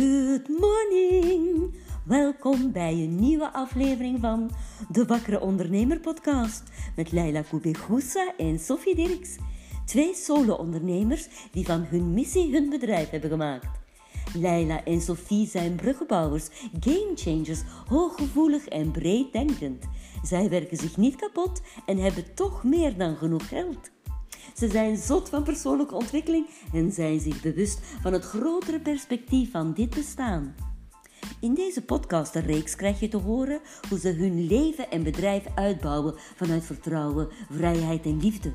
Good 0.00 0.48
morning! 0.48 1.74
Welkom 2.04 2.72
bij 2.72 2.92
een 2.92 3.16
nieuwe 3.16 3.52
aflevering 3.52 4.20
van 4.20 4.50
de 4.88 5.04
Wakkere 5.04 5.40
Ondernemer 5.40 6.00
podcast 6.00 6.62
met 6.96 7.12
Leila 7.12 7.42
Koubegoussa 7.42 8.32
en 8.36 8.58
Sophie 8.58 8.94
Dirks. 8.94 9.36
Twee 9.86 10.14
solo-ondernemers 10.14 11.28
die 11.52 11.64
van 11.64 11.80
hun 11.80 12.14
missie 12.14 12.52
hun 12.52 12.68
bedrijf 12.68 13.10
hebben 13.10 13.30
gemaakt. 13.30 13.66
Leila 14.34 14.84
en 14.84 15.00
Sophie 15.00 15.46
zijn 15.46 15.74
bruggenbouwers, 15.74 16.48
gamechangers, 16.80 17.62
hooggevoelig 17.88 18.68
en 18.68 18.90
breed 18.90 19.32
denkend. 19.32 19.84
Zij 20.22 20.48
werken 20.48 20.76
zich 20.76 20.96
niet 20.96 21.16
kapot 21.16 21.62
en 21.86 21.98
hebben 21.98 22.34
toch 22.34 22.64
meer 22.64 22.96
dan 22.96 23.16
genoeg 23.16 23.48
geld. 23.48 23.90
Ze 24.56 24.68
zijn 24.68 24.96
zot 24.96 25.28
van 25.28 25.42
persoonlijke 25.42 25.94
ontwikkeling 25.94 26.46
en 26.72 26.92
zijn 26.92 27.20
zich 27.20 27.42
bewust 27.42 27.78
van 28.02 28.12
het 28.12 28.24
grotere 28.24 28.80
perspectief 28.80 29.50
van 29.50 29.72
dit 29.72 29.90
bestaan. 29.90 30.54
In 31.40 31.54
deze 31.54 31.82
podcastreeks 31.82 32.76
krijg 32.76 33.00
je 33.00 33.08
te 33.08 33.16
horen 33.16 33.60
hoe 33.88 33.98
ze 33.98 34.08
hun 34.08 34.46
leven 34.46 34.90
en 34.90 35.02
bedrijf 35.02 35.44
uitbouwen 35.54 36.14
vanuit 36.36 36.64
vertrouwen, 36.64 37.28
vrijheid 37.50 38.04
en 38.04 38.20
liefde. 38.20 38.52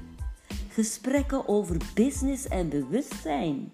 Gesprekken 0.70 1.48
over 1.48 1.78
business 1.94 2.48
en 2.48 2.70
bewustzijn. 2.70 3.74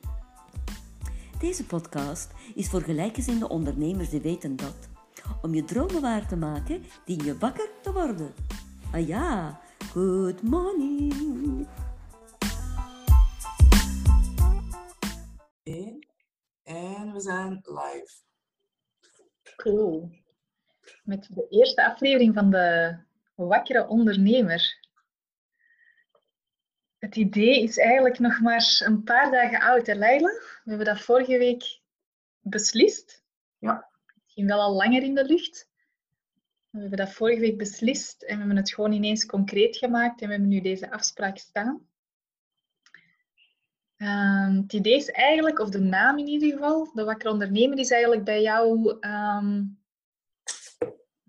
Deze 1.39 1.65
podcast 1.65 2.31
is 2.55 2.67
voor 2.67 2.81
gelijkgezinde 2.81 3.49
ondernemers 3.49 4.09
die 4.09 4.21
weten 4.21 4.55
dat. 4.55 4.89
Om 5.41 5.53
je 5.53 5.63
dromen 5.63 6.01
waar 6.01 6.27
te 6.27 6.35
maken, 6.35 6.83
dien 7.05 7.23
je 7.23 7.37
wakker 7.37 7.69
te 7.81 7.91
worden. 7.91 8.33
Ah 8.91 9.07
ja, 9.07 9.59
good 9.93 10.41
morning. 10.41 11.67
Zijn 17.21 17.61
live. 17.63 18.13
Cool. 19.55 20.11
Met 21.03 21.27
de 21.33 21.47
eerste 21.49 21.85
aflevering 21.85 22.33
van 22.33 22.51
de 22.51 22.97
Wakkere 23.35 23.87
Ondernemer. 23.87 24.79
Het 26.97 27.15
idee 27.15 27.63
is 27.63 27.77
eigenlijk 27.77 28.19
nog 28.19 28.39
maar 28.39 28.81
een 28.85 29.03
paar 29.03 29.31
dagen 29.31 29.59
oud, 29.59 29.87
hè 29.87 29.93
Leila? 29.93 30.29
We 30.63 30.69
hebben 30.69 30.85
dat 30.85 31.01
vorige 31.01 31.37
week 31.37 31.81
beslist. 32.39 33.23
Ja. 33.57 33.89
Misschien 34.23 34.47
wel 34.47 34.59
al 34.61 34.73
langer 34.73 35.03
in 35.03 35.15
de 35.15 35.25
lucht. 35.25 35.69
We 36.69 36.79
hebben 36.79 36.97
dat 36.97 37.13
vorige 37.13 37.39
week 37.39 37.57
beslist 37.57 38.21
en 38.21 38.33
we 38.33 38.39
hebben 38.39 38.57
het 38.57 38.73
gewoon 38.73 38.91
ineens 38.91 39.25
concreet 39.25 39.77
gemaakt 39.77 40.21
en 40.21 40.27
we 40.27 40.33
hebben 40.33 40.49
nu 40.49 40.61
deze 40.61 40.91
afspraak 40.91 41.37
staan. 41.37 41.89
Ehm, 44.01 44.55
het 44.55 44.73
idee 44.73 44.95
is 44.95 45.09
eigenlijk, 45.09 45.59
of 45.59 45.69
de 45.69 45.79
naam 45.79 46.17
in 46.17 46.27
ieder 46.27 46.51
geval, 46.51 46.91
de 46.93 47.03
wakker 47.03 47.31
ondernemer, 47.31 47.77
is 47.77 47.91
eigenlijk 47.91 48.23
bij 48.23 48.41
jou 48.41 48.97
ehm, 48.99 49.63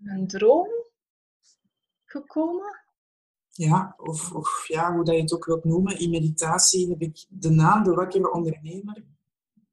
een 0.03 0.27
droom 0.27 0.67
gekomen. 2.05 2.81
Ja, 3.47 3.93
of, 3.97 4.31
of 4.31 4.67
ja, 4.67 4.93
hoe 4.93 5.03
dat 5.03 5.15
je 5.15 5.21
het 5.21 5.33
ook 5.33 5.45
wilt 5.45 5.63
noemen. 5.63 5.99
In 5.99 6.09
meditatie 6.09 6.89
heb 6.89 7.01
ik 7.01 7.25
de 7.29 7.49
naam 7.49 7.83
de 7.83 7.93
wakkere 7.93 8.31
ondernemer 8.31 9.03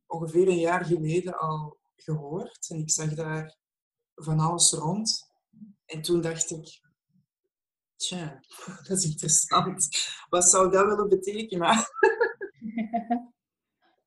ongeveer 0.06 0.48
een 0.48 0.58
jaar 0.58 0.84
geleden 0.84 1.38
al 1.38 1.78
gehoord. 1.96 2.66
En 2.70 2.78
ik 2.78 2.90
zag 2.90 3.14
daar 3.14 3.56
van 4.14 4.38
alles 4.38 4.72
rond. 4.72 5.32
En 5.84 6.02
toen 6.02 6.20
dacht 6.20 6.50
ik, 6.50 6.80
tja, 7.96 8.40
dat 8.86 8.98
is 8.98 9.04
interessant. 9.04 9.88
Wat 10.28 10.44
zou 10.44 10.70
dat 10.70 10.86
willen 10.86 11.08
betekenen? 11.08 11.76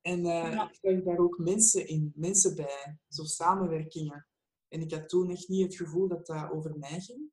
En 0.03 0.23
Ja. 0.23 0.69
ik 0.69 0.77
zag 0.81 1.03
daar 1.03 1.17
ook 1.17 1.37
mensen 1.37 1.87
in, 1.87 2.11
mensen 2.15 2.55
bij, 2.55 2.97
zo 3.07 3.23
samenwerkingen. 3.23 4.27
En 4.67 4.81
ik 4.81 4.91
had 4.91 5.09
toen 5.09 5.29
echt 5.29 5.47
niet 5.47 5.63
het 5.63 5.75
gevoel 5.75 6.07
dat 6.07 6.25
dat 6.25 6.51
over 6.51 6.77
mij 6.77 7.01
ging. 7.01 7.31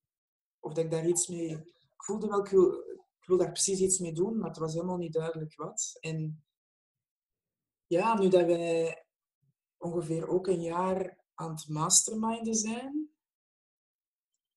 Of 0.61 0.73
dat 0.73 0.85
ik 0.85 0.91
daar 0.91 1.07
iets 1.09 1.29
mee... 1.29 1.49
Ik 1.49 2.07
voelde 2.07 2.27
wel, 2.27 2.45
ik 2.45 2.51
wil, 2.51 2.73
ik 3.21 3.27
wil 3.27 3.37
daar 3.37 3.53
precies 3.53 3.81
iets 3.81 3.99
mee 3.99 4.13
doen, 4.13 4.39
maar 4.39 4.49
het 4.49 4.59
was 4.59 4.75
helemaal 4.75 4.97
niet 4.97 5.13
duidelijk 5.13 5.55
wat. 5.55 5.97
En 6.01 6.45
ja, 7.87 8.19
nu 8.19 8.29
dat 8.29 8.47
wij 8.47 9.05
ongeveer 9.77 10.29
ook 10.29 10.47
een 10.47 10.63
jaar 10.63 11.19
aan 11.35 11.51
het 11.51 11.69
masterminden 11.69 12.55
zijn, 12.55 13.11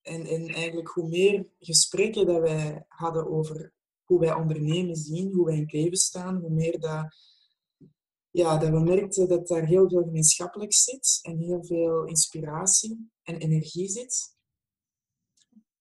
en, 0.04 0.26
en 0.26 0.48
eigenlijk 0.48 0.88
hoe 0.90 1.08
meer 1.08 1.48
gesprekken 1.60 2.26
dat 2.26 2.42
wij 2.42 2.86
hadden 2.88 3.30
over 3.30 3.74
hoe 4.04 4.20
wij 4.20 4.34
ondernemen 4.34 4.96
zien, 4.96 5.34
hoe 5.34 5.46
wij 5.46 5.56
in 5.56 5.62
het 5.62 5.72
leven 5.72 5.98
staan, 5.98 6.36
hoe 6.36 6.50
meer 6.50 6.80
dat, 6.80 7.16
ja, 8.34 8.58
dat 8.58 8.70
we 8.70 8.80
merkten 8.80 9.28
dat 9.28 9.48
daar 9.48 9.66
heel 9.66 9.90
veel 9.90 10.04
gemeenschappelijk 10.04 10.74
zit 10.74 11.20
en 11.22 11.38
heel 11.38 11.64
veel 11.66 12.06
inspiratie 12.06 13.12
en 13.24 13.38
energie 13.38 13.88
zit. 13.90 14.38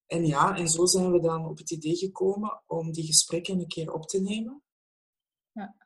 En 0.07 0.27
ja, 0.27 0.57
en 0.57 0.69
zo 0.69 0.87
zijn 0.87 1.13
we 1.13 1.21
dan 1.21 1.47
op 1.47 1.59
het 1.59 1.71
idee 1.71 1.97
gekomen 1.97 2.63
om 2.67 2.93
die 2.93 3.07
gesprekken 3.07 3.59
een 3.59 3.67
keer 3.67 3.93
op 3.93 4.07
te 4.07 4.21
nemen. 4.21 4.63
Ja. 5.53 5.77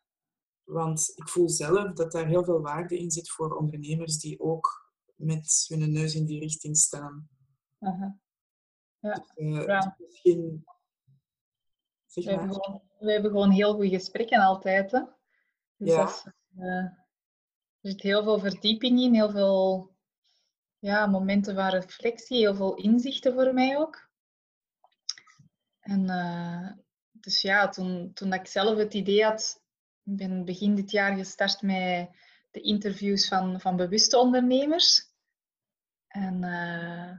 Want 0.64 1.12
ik 1.14 1.28
voel 1.28 1.48
zelf 1.48 1.92
dat 1.92 2.12
daar 2.12 2.26
heel 2.26 2.44
veel 2.44 2.60
waarde 2.60 2.98
in 2.98 3.10
zit 3.10 3.30
voor 3.30 3.56
ondernemers 3.56 4.18
die 4.18 4.40
ook 4.40 4.92
met 5.14 5.64
hun 5.68 5.92
neus 5.92 6.14
in 6.14 6.24
die 6.24 6.40
richting 6.40 6.76
staan. 6.76 7.28
Dus, 9.00 9.20
eh, 9.34 9.64
Ja. 9.64 9.76
het 9.78 9.94
is 9.98 10.06
misschien... 10.06 10.64
Zeg 12.06 12.24
We 12.24 12.30
hebben, 12.30 12.54
gewoon, 12.54 12.82
we 12.98 13.12
hebben 13.12 13.30
gewoon 13.30 13.50
heel 13.50 13.74
goede 13.74 13.88
gesprekken 13.88 14.40
altijd. 14.40 14.90
Hè? 14.90 15.00
Dus 15.76 15.88
Ja. 15.88 15.96
dat 15.96 16.08
is, 16.08 16.32
eh, 16.58 16.84
er 17.80 17.90
zit 17.90 18.02
heel 18.02 18.22
veel 18.22 18.38
verdieping 18.38 19.00
in, 19.00 19.14
heel 19.14 19.30
veel 19.30 19.90
ja, 20.78 21.06
momenten 21.06 21.54
van 21.54 21.68
reflectie, 21.68 22.38
heel 22.38 22.54
veel 22.54 22.74
inzichten 22.74 23.32
voor 23.34 23.54
mij 23.54 23.76
ook. 23.76 24.08
En 25.80 26.08
eh, 26.08 26.70
dus 27.10 27.40
ja, 27.40 27.68
toen, 27.68 28.12
toen 28.12 28.32
ik 28.32 28.46
zelf 28.46 28.78
het 28.78 28.94
idee 28.94 29.24
had, 29.24 29.62
ik 30.04 30.16
ben 30.16 30.44
begin 30.44 30.74
dit 30.74 30.90
jaar 30.90 31.16
gestart 31.16 31.62
met 31.62 32.10
de 32.50 32.60
interviews 32.60 33.28
van, 33.28 33.60
van 33.60 33.76
bewuste 33.76 34.18
ondernemers. 34.18 35.14
En 36.06 36.44
eh, 36.44 37.18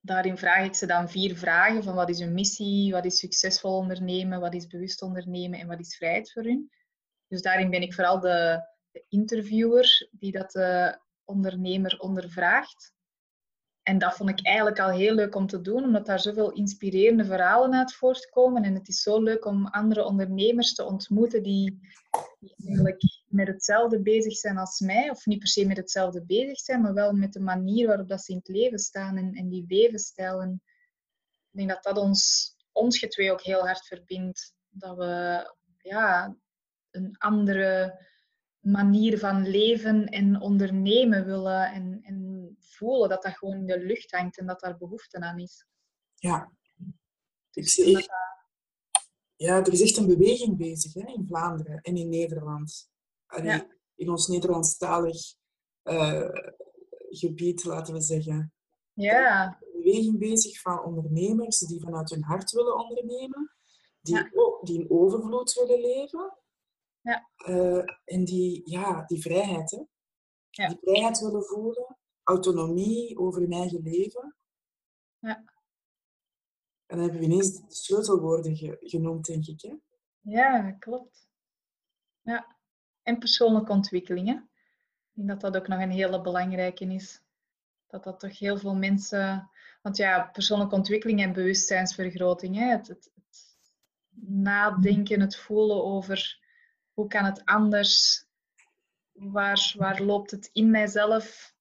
daarin 0.00 0.38
vraag 0.38 0.64
ik 0.64 0.74
ze 0.74 0.86
dan 0.86 1.08
vier 1.08 1.36
vragen 1.36 1.82
van 1.82 1.94
wat 1.94 2.08
is 2.10 2.18
hun 2.18 2.34
missie, 2.34 2.92
wat 2.92 3.04
is 3.04 3.18
succesvol 3.18 3.76
ondernemen, 3.76 4.40
wat 4.40 4.54
is 4.54 4.66
bewust 4.66 5.02
ondernemen 5.02 5.58
en 5.58 5.66
wat 5.66 5.80
is 5.80 5.96
vrijheid 5.96 6.32
voor 6.32 6.42
hun. 6.42 6.70
Dus 7.28 7.42
daarin 7.42 7.70
ben 7.70 7.82
ik 7.82 7.94
vooral 7.94 8.20
de, 8.20 8.64
interviewer 9.08 10.08
die 10.10 10.32
dat 10.32 10.52
de 10.52 10.98
ondernemer 11.24 11.98
ondervraagt. 11.98 12.94
En 13.82 13.98
dat 13.98 14.14
vond 14.14 14.30
ik 14.30 14.46
eigenlijk 14.46 14.80
al 14.80 14.90
heel 14.90 15.14
leuk 15.14 15.34
om 15.34 15.46
te 15.46 15.60
doen, 15.60 15.84
omdat 15.84 16.06
daar 16.06 16.20
zoveel 16.20 16.52
inspirerende 16.52 17.24
verhalen 17.24 17.74
uit 17.74 17.94
voortkomen. 17.94 18.62
En 18.62 18.74
het 18.74 18.88
is 18.88 19.02
zo 19.02 19.22
leuk 19.22 19.44
om 19.44 19.66
andere 19.66 20.04
ondernemers 20.04 20.74
te 20.74 20.84
ontmoeten 20.84 21.42
die, 21.42 21.80
eigenlijk 22.64 23.02
met 23.26 23.46
hetzelfde 23.46 24.02
bezig 24.02 24.36
zijn 24.36 24.58
als 24.58 24.80
mij. 24.80 25.10
Of 25.10 25.26
niet 25.26 25.38
per 25.38 25.48
se 25.48 25.66
met 25.66 25.76
hetzelfde 25.76 26.24
bezig 26.24 26.58
zijn, 26.58 26.80
maar 26.80 26.94
wel 26.94 27.12
met 27.12 27.32
de 27.32 27.40
manier 27.40 27.86
waarop 27.86 28.08
dat 28.08 28.24
ze 28.24 28.32
in 28.32 28.38
het 28.38 28.48
leven 28.48 28.78
staan 28.78 29.16
en, 29.16 29.48
die 29.48 29.64
levensstijl. 29.68 30.40
En 30.40 30.62
ik 31.50 31.58
denk 31.58 31.68
dat 31.68 31.82
dat 31.82 31.98
ons, 31.98 32.54
ons 32.72 32.98
getwee 32.98 33.32
ook 33.32 33.42
heel 33.42 33.66
hard 33.66 33.86
verbindt. 33.86 34.54
Dat 34.68 34.96
we 34.96 35.44
ja, 35.78 36.36
een 36.96 37.14
andere 37.18 38.04
manier 38.60 39.18
van 39.18 39.48
leven 39.48 40.06
en 40.06 40.40
ondernemen 40.40 41.24
willen 41.24 41.72
en, 41.72 42.00
en 42.02 42.56
voelen 42.60 43.08
dat 43.08 43.22
dat 43.22 43.36
gewoon 43.36 43.56
in 43.56 43.66
de 43.66 43.80
lucht 43.84 44.10
hangt 44.10 44.38
en 44.38 44.46
dat 44.46 44.60
daar 44.60 44.76
behoefte 44.76 45.20
aan 45.20 45.38
is. 45.38 45.66
Ja. 46.14 46.52
Ik 47.52 47.62
Dus 47.62 47.74
zie 47.74 47.84
omdat 47.86 48.00
echt, 48.00 48.10
ja, 49.36 49.58
er 49.58 49.72
is 49.72 49.82
echt 49.82 49.96
een 49.96 50.06
beweging 50.06 50.56
bezig 50.56 50.94
hè, 50.94 51.12
in 51.12 51.26
Vlaanderen 51.26 51.80
en 51.80 51.96
in 51.96 52.08
Nederland. 52.08 52.90
Allee, 53.26 53.46
Ja. 53.46 53.66
In 53.94 54.10
ons 54.10 54.26
Nederlandstalig 54.28 55.34
eh, 55.82 56.28
gebied, 57.08 57.64
laten 57.64 57.94
we 57.94 58.00
zeggen. 58.00 58.52
Ja, 58.92 59.58
Een 59.60 59.82
beweging 59.82 60.18
bezig 60.18 60.60
van 60.60 60.84
ondernemers 60.84 61.58
die 61.58 61.80
vanuit 61.80 62.10
hun 62.10 62.24
hart 62.24 62.50
willen 62.50 62.76
ondernemen, 62.78 63.50
die, 64.00 64.14
Ja. 64.14 64.30
die 64.62 64.80
in 64.80 64.90
overvloed 64.90 65.52
willen 65.52 65.80
leven. 65.80 66.38
Ja. 67.06 67.28
Eh, 67.36 67.84
en 68.04 68.24
die, 68.24 68.62
ja, 68.70 69.04
die 69.06 69.20
vrijheid, 69.20 69.70
hè. 69.70 69.82
Ja. 70.50 70.68
Die 70.68 70.78
vrijheid 70.80 71.18
willen 71.18 71.44
voelen, 71.44 71.96
autonomie 72.22 73.18
over 73.18 73.40
hun 73.40 73.52
eigen 73.52 73.82
leven. 73.82 74.36
Ja. 75.18 75.36
En 76.86 76.96
dan 76.96 76.98
hebben 76.98 77.18
we 77.18 77.24
ineens 77.24 77.52
de 77.52 77.64
sleutelwoorden 77.68 78.56
ge- 78.56 78.78
genoemd, 78.80 79.24
denk 79.24 79.46
ik. 79.46 79.60
Hè? 79.60 79.76
ja, 80.20 80.70
klopt. 80.70 81.28
Ja. 82.22 82.56
En 83.02 83.18
persoonlijke 83.18 83.72
ontwikkeling. 83.72 84.28
Hè? 84.28 84.34
Ik 84.34 85.12
denk 85.12 85.28
dat 85.28 85.40
dat 85.40 85.56
ook 85.56 85.68
nog 85.68 85.80
een 85.80 85.90
hele 85.90 86.20
belangrijke 86.20 86.84
is. 86.84 87.22
Dat 87.86 88.04
dat 88.04 88.20
toch 88.20 88.38
heel 88.38 88.58
veel 88.58 88.74
mensen... 88.74 89.50
Want 89.82 89.96
ja, 89.96 90.28
persoonlijke 90.32 90.74
ontwikkeling 90.74 91.20
en 91.20 91.32
bewustzijnsvergroting. 91.32 92.56
Hè? 92.56 92.64
Het, 92.70 92.88
het, 92.88 93.10
het 93.14 93.58
nadenken, 94.28 95.20
het 95.20 95.36
voelen 95.36 95.84
over 95.84 96.44
hoe 96.96 97.06
kan 97.08 97.24
het 97.24 97.44
anders 97.44 98.24
waar, 99.12 99.74
waar 99.78 100.02
loopt 100.02 100.30
het 100.30 100.50
in 100.52 100.70
mijzelf 100.70 101.54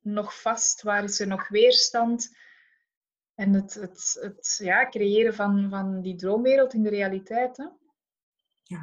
nog 0.00 0.40
vast? 0.40 0.82
Waar 0.82 1.04
is 1.04 1.20
er 1.20 1.26
nog 1.26 1.48
weerstand? 1.48 2.36
En 3.34 3.52
het, 3.52 3.74
het, 3.74 4.18
het 4.20 4.58
ja, 4.62 4.88
creëren 4.88 5.34
van, 5.34 5.70
van 5.70 6.00
die 6.00 6.16
droomwereld 6.16 6.74
in 6.74 6.82
de 6.82 6.88
realiteit. 6.88 7.56
Hè? 7.56 7.64
Ja. 8.62 8.80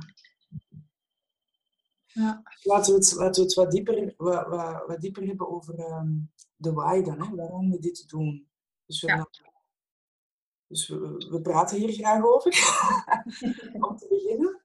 Ja. 2.06 2.42
Laten 2.62 2.94
we 2.94 3.00
het, 3.00 3.14
laten 3.14 3.42
we 3.42 3.48
het 3.48 3.54
wat, 3.54 3.72
dieper, 3.72 4.14
wat, 4.18 4.48
wat, 4.48 4.88
wat 4.88 5.02
dieper 5.02 5.28
hebben 5.28 5.50
over 5.50 5.80
ehm, 5.80 6.14
de 6.56 6.74
why 6.74 7.02
dan, 7.02 7.22
hè? 7.22 7.36
waarom 7.36 7.72
we 7.72 7.80
dit 7.80 8.10
doen. 8.10 8.50
Dus 8.86 9.02
we, 9.02 9.08
Ja. 9.08 9.30
dus 10.68 10.88
we, 10.88 11.28
we 11.30 11.42
praten 11.42 11.78
hier 11.78 11.94
graag 11.94 12.24
over. 12.24 12.52
Om 13.88 13.98
te 13.98 14.08
beginnen. 14.10 14.62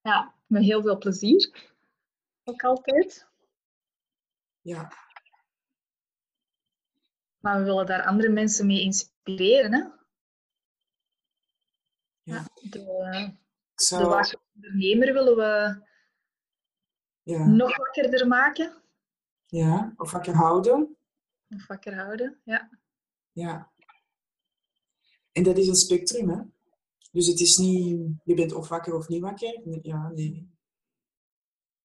ja, 0.00 0.37
met 0.48 0.62
heel 0.62 0.82
veel 0.82 0.98
plezier. 0.98 1.72
Ook 2.44 2.62
altijd. 2.62 3.26
Ja, 4.60 4.92
Maar 7.38 7.58
we 7.58 7.64
willen 7.64 7.86
daar 7.86 8.04
andere 8.06 8.28
mensen 8.28 8.66
mee 8.66 8.80
inspireren. 8.80 9.72
Hè? 9.72 9.80
Ja. 12.22 12.44
De, 12.54 12.68
de 12.70 13.32
zou... 13.74 14.06
wakkere 14.08 14.40
ondernemer 14.54 15.12
willen 15.12 15.36
we 15.36 15.82
Ja, 17.22 17.46
nog 17.46 17.76
wakkerder 17.76 18.26
maken. 18.26 18.82
ja, 19.46 19.92
of 19.96 20.10
wakker 20.10 20.34
houden. 20.34 20.96
Nog 21.46 21.66
wakker 21.66 21.94
houden. 21.94 22.40
Ja. 22.44 22.70
Ja. 23.32 23.72
En 25.32 25.42
dat 25.42 25.58
is 25.58 25.68
een 25.68 25.74
spectrum, 25.74 26.28
hè? 26.28 26.42
Dus 27.10 27.26
het 27.26 27.40
is 27.40 27.56
niet, 27.56 28.10
je 28.24 28.34
bent 28.34 28.52
of 28.52 28.68
wakker 28.68 28.94
of 28.94 29.08
niet 29.08 29.22
wakker. 29.22 29.78
Ja, 29.82 30.08
nee. 30.08 30.50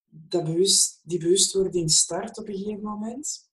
Dat 0.06 0.44
bewust, 0.44 1.00
die 1.04 1.20
bewustwording 1.20 1.92
start 1.92 2.38
op 2.38 2.48
een 2.48 2.56
gegeven 2.56 2.84
moment. 2.84 3.52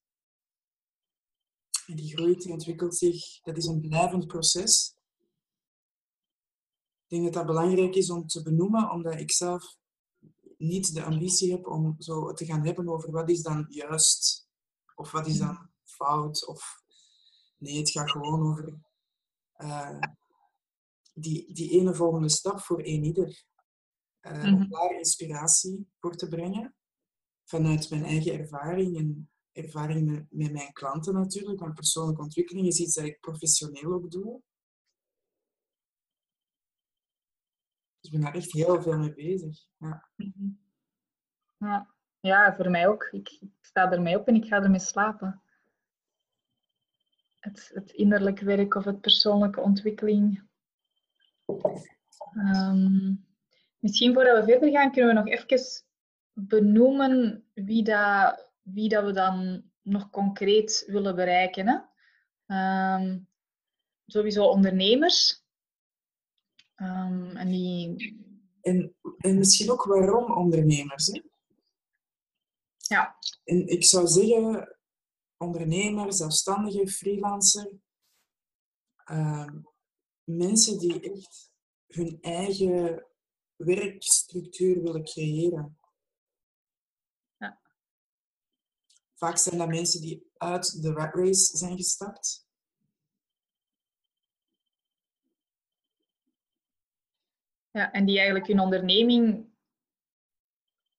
En 1.87 1.97
die 1.97 2.17
groeit, 2.17 2.43
die 2.43 2.53
ontwikkelt 2.53 2.97
zich. 2.97 3.41
Dat 3.43 3.57
is 3.57 3.67
een 3.67 3.81
blijvend 3.81 4.27
proces. 4.27 4.95
Ik 7.05 7.17
denk 7.17 7.25
dat 7.25 7.33
dat 7.33 7.47
belangrijk 7.47 7.95
is 7.95 8.11
om 8.11 8.27
te 8.27 8.43
benoemen, 8.43 8.91
omdat 8.91 9.21
ik 9.21 9.33
zelf 9.33 9.79
niet 10.57 10.95
de 10.95 11.03
ambitie 11.03 11.53
heb 11.53 11.67
om 11.67 11.95
zo 11.99 12.33
te 12.33 12.45
gaan 12.45 12.67
hebben 12.67 12.89
over 12.89 13.11
wat 13.11 13.31
is 13.31 13.43
dan 13.43 13.67
juist 13.69 14.49
of 14.95 15.11
wat 15.11 15.27
is 15.27 15.39
dan 15.39 15.71
fout. 15.85 16.47
Of 16.47 16.83
nee, 17.59 17.79
het 17.79 17.91
gaat 17.91 18.11
gewoon 18.11 18.47
over 18.47 18.79
eh, 19.53 19.99
die, 21.21 21.55
die 21.55 21.71
ene 21.71 21.95
volgende 21.95 22.29
stap 22.29 22.61
voor 22.61 22.79
een 22.79 23.05
ieder. 23.05 23.45
Eh, 24.21 24.45
Om 24.45 24.51
Mhm. 24.55 24.69
daar 24.69 24.97
inspiratie 24.99 25.91
voor 25.99 26.17
te 26.17 26.29
brengen. 26.29 26.75
Vanuit 27.45 27.91
mijn 27.91 28.05
eigen 28.05 28.39
ervaring 28.39 28.97
en 28.99 29.31
ervaring 29.53 30.11
met, 30.11 30.27
met 30.31 30.53
mijn 30.53 30.73
klanten 30.73 31.15
natuurlijk. 31.15 31.61
Want 31.61 31.75
persoonlijke 31.75 32.23
ontwikkeling 32.23 32.67
is 32.67 32.79
iets 32.81 32.95
dat 32.95 33.05
ik 33.05 33.21
professioneel 33.21 33.93
ook 33.93 34.11
doe. 34.11 34.43
Dus 38.01 38.11
ik 38.11 38.11
ben 38.11 38.21
daar 38.21 38.35
echt 38.35 38.53
heel 38.53 38.83
veel 38.83 38.99
mee 38.99 39.15
bezig. 39.15 39.67
Ja. 39.77 40.09
Mhm. 40.17 40.49
Ja. 41.59 41.95
ja, 42.21 42.57
voor 42.57 42.71
mij 42.71 42.89
ook. 42.89 43.09
Ik, 43.13 43.29
ik 43.41 43.51
sta 43.61 43.93
ermee 43.93 44.19
op 44.19 44.27
en 44.27 44.35
ik 44.35 44.45
ga 44.45 44.63
ermee 44.63 44.81
slapen. 44.81 45.43
Het, 47.41 47.71
het 47.75 47.91
innerlijke 47.93 48.45
werk 48.45 48.75
of 48.75 48.85
het 48.85 49.01
persoonlijke 49.01 49.61
ontwikkeling. 49.61 50.49
Ehm, 52.35 53.15
misschien 53.79 54.15
voordat 54.15 54.45
we 54.45 54.53
verder 54.53 54.71
gaan, 54.71 54.93
kunnen 54.93 55.15
we 55.15 55.21
nog 55.21 55.29
even 55.29 55.85
benoemen 56.33 57.45
wie, 57.55 57.83
dat, 57.83 58.49
wie 58.63 58.89
dat 58.89 59.05
we 59.05 59.13
dan 59.13 59.63
nog 59.83 60.11
concreet 60.11 60.85
willen 60.87 61.15
bereiken. 61.15 61.67
Hè? 61.69 61.79
Ehm, 62.47 63.19
sowieso 64.07 64.45
ondernemers. 64.45 65.45
Ehm, 66.75 67.37
en 67.37 67.49
die, 67.49 68.19
En, 68.61 68.95
en 69.19 69.39
misschien 69.39 69.71
ook 69.71 69.85
waarom 69.85 70.33
ondernemers. 70.33 71.07
Hè? 71.07 71.21
ja, 72.77 73.17
En 73.45 73.67
ik 73.67 73.85
zou 73.85 74.07
zeggen, 74.07 74.79
ondernemer, 75.37 76.13
zelfstandige, 76.13 76.89
freelancer, 76.89 77.73
mensen 80.25 80.79
die 80.79 81.01
echt 81.01 81.51
hun 81.87 82.19
eigen 82.21 83.07
werkstructuur 83.57 84.83
willen 84.83 85.05
creëren. 85.05 85.79
Ja. 87.37 87.61
Vaak 89.15 89.37
zijn 89.39 89.59
dat 89.59 89.69
mensen 89.69 90.01
die 90.01 90.31
uit 90.37 90.83
de 90.83 90.93
rat 90.93 91.15
race 91.15 91.57
zijn 91.57 91.77
gestapt. 91.77 92.49
Ja, 97.71 97.93
en 97.93 98.05
die 98.05 98.17
eigenlijk 98.17 98.47
hun 98.47 98.61
onderneming 98.61 99.51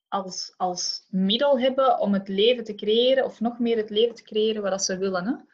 als, 0.08 0.54
als 0.58 1.08
middel 1.10 1.60
hebben 1.60 2.00
om 2.00 2.14
het 2.14 2.28
leven 2.28 2.64
te 2.64 2.76
creëren, 2.76 3.26
of 3.26 3.40
nog 3.40 3.60
meer 3.60 3.78
het 3.78 3.90
leven 3.90 4.16
te 4.16 4.24
creëren 4.24 4.62
wat 4.62 4.84
ze 4.84 4.98
willen. 4.98 5.26
Hè? 5.26 5.51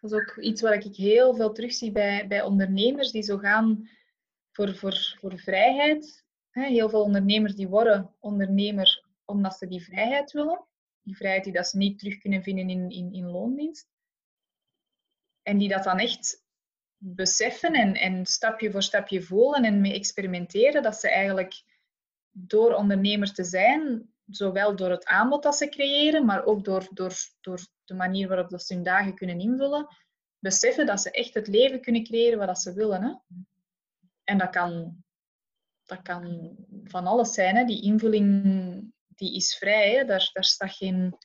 Dat 0.00 0.12
is 0.12 0.18
ook 0.18 0.36
iets 0.36 0.60
wat 0.60 0.84
ik 0.84 0.96
heel 0.96 1.34
veel 1.34 1.52
terugzie 1.52 1.92
bij, 1.92 2.26
bij 2.26 2.42
ondernemers 2.42 3.10
die 3.10 3.22
zo 3.22 3.38
gaan 3.38 3.88
voor, 4.50 4.74
voor, 4.74 5.16
voor 5.18 5.38
vrijheid. 5.38 6.24
Heel 6.50 6.88
veel 6.88 7.02
ondernemers 7.02 7.54
die 7.54 7.68
worden 7.68 8.14
ondernemer 8.18 9.04
omdat 9.24 9.54
ze 9.54 9.66
die 9.66 9.84
vrijheid 9.84 10.32
willen. 10.32 10.64
Die 11.02 11.16
vrijheid 11.16 11.44
die 11.44 11.52
dat 11.52 11.68
ze 11.68 11.76
niet 11.76 11.98
terug 11.98 12.18
kunnen 12.18 12.42
vinden 12.42 12.70
in, 12.70 12.90
in, 12.90 13.12
in 13.12 13.26
loondienst. 13.26 13.88
En 15.42 15.58
die 15.58 15.68
dat 15.68 15.84
dan 15.84 15.98
echt 15.98 16.44
beseffen 16.96 17.72
en, 17.72 17.94
en 17.94 18.26
stapje 18.26 18.70
voor 18.70 18.82
stapje 18.82 19.22
voelen 19.22 19.64
en 19.64 19.80
mee 19.80 19.94
experimenteren, 19.94 20.82
dat 20.82 20.96
ze 20.96 21.10
eigenlijk 21.10 21.62
door 22.30 22.74
ondernemer 22.74 23.32
te 23.32 23.44
zijn, 23.44 24.12
zowel 24.30 24.76
door 24.76 24.90
het 24.90 25.04
aanbod 25.04 25.42
dat 25.42 25.56
ze 25.56 25.68
creëren, 25.68 26.24
maar 26.24 26.44
ook 26.44 26.64
door, 26.64 26.88
door, 26.90 27.14
door 27.40 27.66
de 27.84 27.94
manier 27.94 28.28
waarop 28.28 28.50
dat 28.50 28.62
ze 28.62 28.74
hun 28.74 28.82
dagen 28.82 29.14
kunnen 29.14 29.40
invullen, 29.40 29.86
beseffen 30.38 30.86
dat 30.86 31.00
ze 31.00 31.10
echt 31.10 31.34
het 31.34 31.46
leven 31.46 31.80
kunnen 31.80 32.04
creëren 32.04 32.38
wat 32.38 32.46
dat 32.46 32.60
ze 32.60 32.72
willen. 32.72 33.02
Hè? 33.02 33.14
En 34.24 34.38
dat 34.38 34.50
kan, 34.50 35.04
dat 35.84 36.02
kan 36.02 36.56
van 36.84 37.06
alles 37.06 37.34
zijn. 37.34 37.56
Hè? 37.56 37.64
Die 37.64 37.82
invulling 37.82 38.92
die 39.06 39.34
is 39.34 39.56
vrij. 39.56 39.94
Hè? 39.94 40.04
Daar, 40.04 40.30
daar 40.32 40.44
staat 40.44 40.72
geen, 40.72 41.16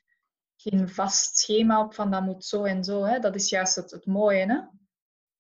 geen 0.56 0.90
vast 0.90 1.38
schema 1.38 1.84
op 1.84 1.94
van 1.94 2.12
dat 2.12 2.24
moet 2.24 2.46
zo 2.46 2.64
en 2.64 2.84
zo. 2.84 3.04
Hè? 3.04 3.20
Dat 3.20 3.36
is 3.36 3.50
juist 3.50 3.76
het, 3.76 3.92
het 3.92 4.06
mooie. 4.06 4.46
Hè? 4.46 4.58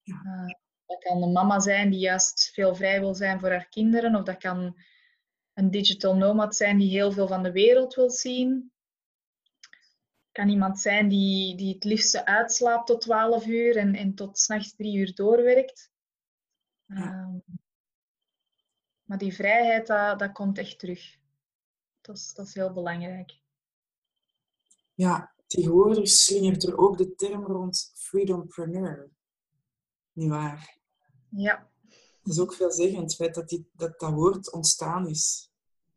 Uh, 0.03 0.53
dat 0.85 1.03
kan 1.03 1.23
een 1.23 1.31
mama 1.31 1.59
zijn 1.59 1.89
die 1.89 1.99
juist 1.99 2.49
veel 2.53 2.75
vrij 2.75 2.99
wil 2.99 3.15
zijn 3.15 3.39
voor 3.39 3.49
haar 3.49 3.69
kinderen, 3.69 4.15
of 4.15 4.23
dat 4.23 4.37
kan 4.37 4.75
een 5.55 5.71
digital 5.71 6.15
nomad 6.15 6.55
zijn 6.55 6.77
die 6.77 6.89
heel 6.89 7.11
veel 7.11 7.27
van 7.27 7.43
de 7.43 7.51
wereld 7.51 7.93
wil 7.95 8.09
zien. 8.09 8.71
kan 10.31 10.49
iemand 10.49 10.79
zijn 10.79 11.07
die, 11.07 11.57
die 11.57 11.73
het 11.73 11.83
liefste 11.83 12.25
uitslaapt 12.25 12.87
tot 12.87 13.01
12 13.01 13.45
uur 13.45 13.77
en, 13.77 13.95
en 13.95 14.15
tot 14.15 14.39
s'nachts 14.39 14.75
3 14.75 14.97
uur 14.97 15.15
doorwerkt. 15.15 15.91
Ja. 16.85 16.95
Uh, 16.95 17.55
maar 19.03 19.17
die 19.17 19.33
vrijheid, 19.33 19.87
dat, 19.87 20.19
dat 20.19 20.31
komt 20.31 20.57
echt 20.57 20.79
terug. 20.79 21.17
Dat 22.01 22.15
is, 22.17 22.33
dat 22.33 22.47
is 22.47 22.53
heel 22.53 22.73
belangrijk. 22.73 23.39
Ja, 24.93 25.35
tegenwoordig 25.47 26.07
slingert 26.07 26.63
er 26.63 26.77
ook 26.77 26.97
de 26.97 27.15
term 27.15 27.45
rond 27.45 27.91
freedompreneur. 27.93 29.09
Niet 30.11 30.29
waar? 30.29 30.77
Ja. 31.29 31.69
Dat 32.25 32.33
is 32.33 32.39
ook 32.39 32.53
veelzeggend, 32.53 33.01
het 33.01 33.15
feit 33.15 33.35
dat, 33.35 33.49
die, 33.49 33.69
dat 33.73 33.99
dat 33.99 34.13
woord 34.13 34.51
ontstaan 34.51 35.07
is. 35.07 35.51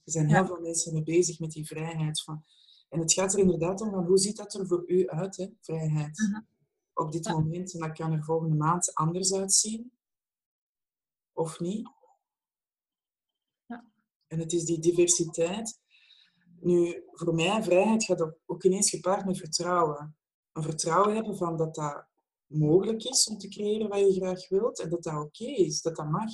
Er 0.05 0.13
zijn 0.13 0.27
heel 0.29 0.37
Ja. 0.41 0.47
veel 0.47 0.61
mensen 0.61 0.93
mee 0.93 1.03
bezig 1.03 1.39
met 1.39 1.51
die 1.51 1.67
vrijheid. 1.67 2.23
Van, 2.23 2.45
en 2.89 3.01
het 3.01 3.13
gaat 3.13 3.33
er 3.33 3.39
inderdaad 3.39 3.81
om 3.81 3.91
van 3.91 4.05
hoe 4.07 4.19
ziet 4.19 4.37
dat 4.37 4.55
er 4.55 4.67
voor 4.67 4.85
u 4.87 5.07
uit, 5.09 5.37
hè, 5.37 5.47
vrijheid? 5.61 6.19
Mhm. 6.19 6.41
Op 6.95 7.13
dit 7.13 7.25
Ja. 7.27 7.33
moment, 7.33 7.73
en 7.75 7.81
dat 7.81 7.93
kan 7.93 8.13
er 8.13 8.25
volgende 8.25 8.57
maand 8.57 8.95
anders 8.95 9.33
uitzien. 9.35 9.93
Of 11.33 11.61
niet. 11.61 11.89
Ja. 13.67 13.85
En 14.27 14.39
het 14.39 14.53
is 14.53 14.65
die 14.65 14.79
diversiteit. 14.79 15.81
Nu, 16.61 17.03
voor 17.13 17.35
mij, 17.35 17.63
vrijheid 17.63 18.05
gaat 18.05 18.21
ook- 18.23 18.39
ook 18.47 18.65
ineens 18.65 18.91
gepaard 18.91 19.25
met 19.25 19.39
vertrouwen. 19.39 20.17
Een 20.53 20.63
vertrouwen 20.63 21.15
hebben 21.15 21.37
van 21.37 21.57
dat 21.57 21.75
dat 21.75 22.07
mogelijk 22.49 23.03
is 23.05 23.29
om 23.29 23.39
te 23.39 23.49
creëren 23.49 23.89
wat 23.89 23.99
je 23.99 24.21
graag 24.21 24.49
wilt 24.49 24.81
en 24.81 24.91
dat 24.91 25.03
dat 25.03 25.25
oké 25.25 25.45
is, 25.45 25.83
dat 25.83 25.97
dat 25.97 26.11
mag. 26.11 26.31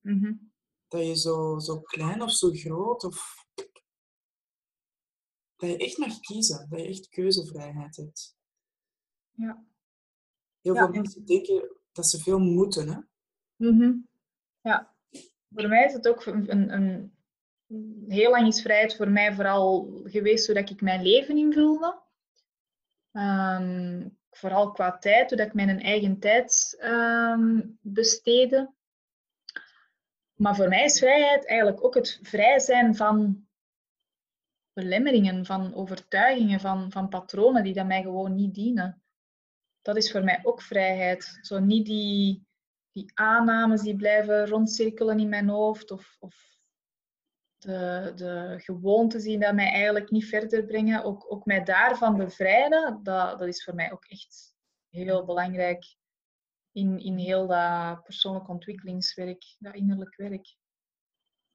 Mhm. 0.00 0.34
Dat 0.88 1.06
je 1.06 1.16
zo, 1.16 1.58
zo 1.58 1.80
klein 1.80 2.22
of 2.22 2.30
zo 2.32 2.50
groot 2.50 3.04
of... 3.04 3.46
Dat 5.56 5.70
je 5.70 5.76
echt 5.76 5.98
mag 5.98 6.20
kiezen, 6.20 6.66
dat 6.68 6.80
je 6.80 6.86
echt 6.86 7.08
keuzevrijheid 7.08 7.96
hebt. 7.96 8.36
Ja. 9.30 9.64
Heel 10.60 10.74
Ja. 10.74 10.84
veel 10.84 10.94
mensen 10.94 11.24
denken 11.24 11.76
dat 11.92 12.06
ze 12.06 12.18
veel 12.18 12.38
moeten, 12.38 12.88
hè? 12.88 13.00
Mhm. 13.56 13.92
Ja, 14.60 14.94
voor 15.50 15.68
mij 15.68 15.84
is 15.84 15.92
het 15.92 16.08
ook 16.08 16.26
een, 16.26 16.50
een, 16.52 16.72
een 16.72 18.04
heel 18.08 18.30
lang 18.30 18.46
is 18.46 18.62
vrijheid 18.62 18.96
voor 18.96 19.10
mij 19.10 19.34
vooral 19.34 20.00
geweest 20.04 20.44
zodat 20.44 20.70
ik 20.70 20.80
mijn 20.80 21.02
leven 21.02 21.36
invulde. 21.36 22.00
Um, 23.12 24.18
vooral 24.36 24.72
qua 24.72 24.98
tijd, 24.98 25.30
zodat 25.30 25.46
ik 25.46 25.54
mijn 25.54 25.80
eigen 25.80 26.18
tijd 26.18 26.78
um, 26.82 27.78
besteedde. 27.80 28.72
Maar 30.34 30.56
voor 30.56 30.68
mij 30.68 30.84
is 30.84 30.98
vrijheid 30.98 31.46
eigenlijk 31.46 31.84
ook 31.84 31.94
het 31.94 32.18
vrij 32.22 32.58
zijn 32.58 32.96
van 32.96 33.46
belemmeringen, 34.72 35.46
van 35.46 35.74
overtuigingen, 35.74 36.60
van, 36.60 36.92
van 36.92 37.08
patronen 37.08 37.64
die 37.64 37.74
dat 37.74 37.86
mij 37.86 38.02
gewoon 38.02 38.34
niet 38.34 38.54
dienen. 38.54 39.02
Dat 39.82 39.96
is 39.96 40.10
voor 40.12 40.24
mij 40.24 40.40
ook 40.42 40.62
vrijheid. 40.62 41.38
Zo 41.42 41.58
niet 41.58 41.86
die, 41.86 42.46
die 42.92 43.10
aannames 43.14 43.80
die 43.80 43.96
blijven 43.96 44.46
rondcirkelen 44.46 45.18
in 45.18 45.28
mijn 45.28 45.48
hoofd 45.48 45.90
of, 45.90 46.16
of 46.20 46.51
de, 47.62 48.12
de 48.14 48.54
gewoontes 48.56 49.22
die 49.22 49.38
dat 49.38 49.54
mij 49.54 49.70
eigenlijk 49.70 50.10
niet 50.10 50.24
verder 50.24 50.64
brengen. 50.64 51.04
Ook, 51.04 51.32
ook 51.32 51.44
mij 51.44 51.64
daarvan 51.64 52.16
bevrijden, 52.16 53.02
dat, 53.02 53.38
dat 53.38 53.48
is 53.48 53.64
voor 53.64 53.74
mij 53.74 53.92
ook 53.92 54.04
echt 54.04 54.54
heel 54.90 55.24
belangrijk 55.24 55.96
in, 56.72 56.98
in 56.98 57.18
heel 57.18 57.46
dat 57.46 58.02
persoonlijk 58.02 58.48
ontwikkelingswerk, 58.48 59.56
dat 59.58 59.74
innerlijk 59.74 60.16
werk. 60.16 60.56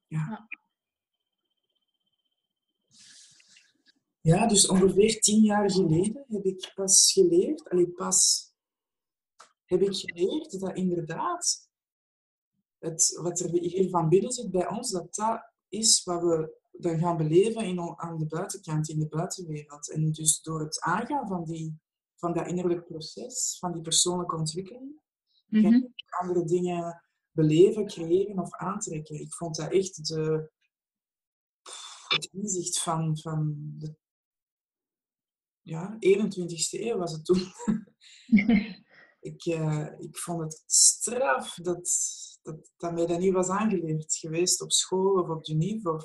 Ja. 0.08 0.48
ja. 4.22 4.48
dus 4.48 4.68
ongeveer 4.68 5.20
tien 5.20 5.42
jaar 5.42 5.72
geleden 5.72 6.26
heb 6.28 6.44
ik 6.44 6.72
pas 6.76 7.12
geleerd, 7.14 7.70
alleen 7.70 7.94
pas 7.94 8.52
heb 9.66 9.82
ik 9.82 9.96
geleerd 9.96 10.60
dat 10.60 10.76
inderdaad 10.76 11.70
het, 12.80 13.20
wat 13.22 13.40
er 13.40 13.50
hier 13.50 13.90
van 13.90 14.10
binnen 14.10 14.32
zit 14.32 14.52
bij 14.52 14.68
ons, 14.68 14.92
dat 14.92 15.16
dat 15.16 15.56
is 15.70 16.04
wat 16.04 16.22
we 16.22 16.58
dan 16.72 17.00
gaan 17.00 17.18
beleven 17.18 17.66
in, 17.66 17.80
aan 17.80 18.18
de 18.18 18.26
buitenkant, 18.28 18.90
in 18.90 19.00
de 19.00 19.08
buitenwereld. 19.08 19.92
En 19.92 20.12
dus 20.12 20.42
door 20.42 20.60
het 20.60 20.82
aangaan 20.82 21.28
van, 21.28 21.44
die, 21.44 21.80
van 22.16 22.34
dat 22.34 22.48
innerlijk 22.48 22.86
proces, 22.86 23.58
van 23.60 23.72
die 23.72 23.82
persoonlijke 23.82 24.36
ontwikkeling, 24.36 25.02
mm 25.48 25.64
-hmm. 25.64 25.94
andere 26.20 26.46
dingen 26.46 27.04
beleven, 27.32 27.88
creëren 27.88 28.40
of 28.40 28.56
aantrekken. 28.56 29.20
Ik 29.20 29.34
vond 29.34 29.56
dat 29.56 29.72
echt 29.72 30.08
de, 30.08 30.52
het 32.08 32.30
inzicht 32.32 32.80
van, 32.80 33.18
van 33.18 33.56
de 33.78 33.96
ja, 35.62 35.98
21ste 36.00 36.80
eeuw 36.80 36.98
was 36.98 37.12
het 37.12 37.26
toen. 37.26 37.42
ik, 39.32 39.46
uh, 39.46 39.88
ik 39.98 40.18
vond 40.18 40.42
het 40.42 40.64
straf 40.66 41.54
dat, 41.54 41.90
dat, 42.48 42.72
dat 42.77 42.94
mij 42.94 43.06
dat 43.06 43.20
niet 43.20 43.34
was 43.34 43.50
aangeleerd 43.50 44.16
geweest 44.16 44.62
op 44.62 44.72
school 44.72 45.22
of 45.22 45.30
op 45.30 45.44
de 45.44 45.54
NIV 45.54 45.86
of, 45.86 46.04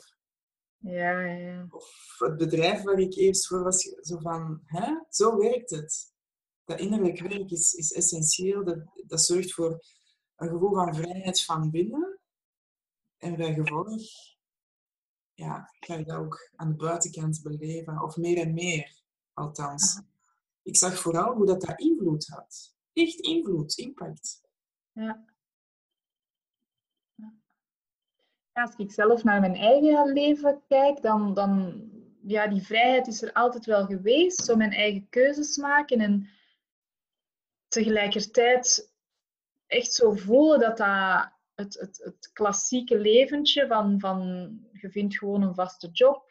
ja, 0.76 1.20
ja. 1.20 1.66
of 1.70 2.14
het 2.18 2.37
bedrijf 2.37 2.82
waar 2.82 2.99
ik 2.99 3.14
eerst 3.14 3.46
voor 3.46 3.62
was. 3.62 3.94
Zo 4.00 4.18
van, 4.18 4.61
hè? 4.64 4.94
zo 5.08 5.38
werkt 5.38 5.70
het. 5.70 6.12
Dat 6.64 6.80
innerlijk 6.80 7.20
werk 7.20 7.50
is, 7.50 7.72
is 7.72 7.92
essentieel. 7.92 8.64
Dat, 8.64 8.78
dat 9.06 9.20
zorgt 9.20 9.52
voor 9.52 9.84
een 10.37 10.49
gevoel 10.49 10.75
van 10.75 10.94
vrijheid 10.94 11.44
van 11.44 11.70
binnen. 11.70 12.18
En 13.16 13.37
bij 13.37 13.54
gevolg 13.54 14.02
ja, 15.34 15.70
ga 15.80 15.94
je 15.94 16.04
dat 16.04 16.16
ook 16.16 16.50
aan 16.56 16.68
de 16.68 16.76
buitenkant 16.76 17.42
beleven. 17.42 18.02
Of 18.02 18.16
meer 18.16 18.38
en 18.38 18.52
meer, 18.52 19.02
althans. 19.32 20.00
Ik 20.62 20.76
zag 20.76 20.99
vooral 20.99 21.34
hoe 21.34 21.46
dat, 21.46 21.61
dat 21.61 21.80
invloed 21.80 22.26
had. 22.26 22.75
Echt 22.92 23.20
invloed, 23.20 23.78
impact. 23.78 24.40
Ja. 24.92 25.31
Als 28.52 28.75
ik 28.76 28.92
zelf 28.92 29.25
naar 29.25 29.40
mijn 29.40 29.56
eigen 29.56 30.12
leven 30.12 30.62
kijk, 30.68 31.02
dan, 31.02 31.35
dan 31.35 31.82
ja, 32.23 32.47
die 32.47 32.62
vrijheid 32.62 33.06
is 33.06 33.23
er 33.23 33.32
altijd 33.32 33.64
wel 33.64 33.87
geweest. 33.87 34.44
Zo 34.44 34.56
mijn 34.56 34.73
eigen 34.73 35.06
keuzes 35.09 35.56
maken 35.56 36.00
en 36.00 36.28
tegelijkertijd 37.68 38.92
echt 39.66 39.92
zo 39.92 40.12
voelen 40.12 40.61
dat 40.61 40.76
dat 40.76 41.30
het, 41.54 41.80
het, 41.80 42.00
het 42.04 42.30
klassieke 42.32 42.99
leventje 42.99 43.66
van, 43.66 44.00
van 44.00 44.21
je 44.73 44.90
vindt 44.90 45.18
gewoon 45.18 45.42
een 45.42 45.54
vaste 45.54 45.88
job 45.90 46.30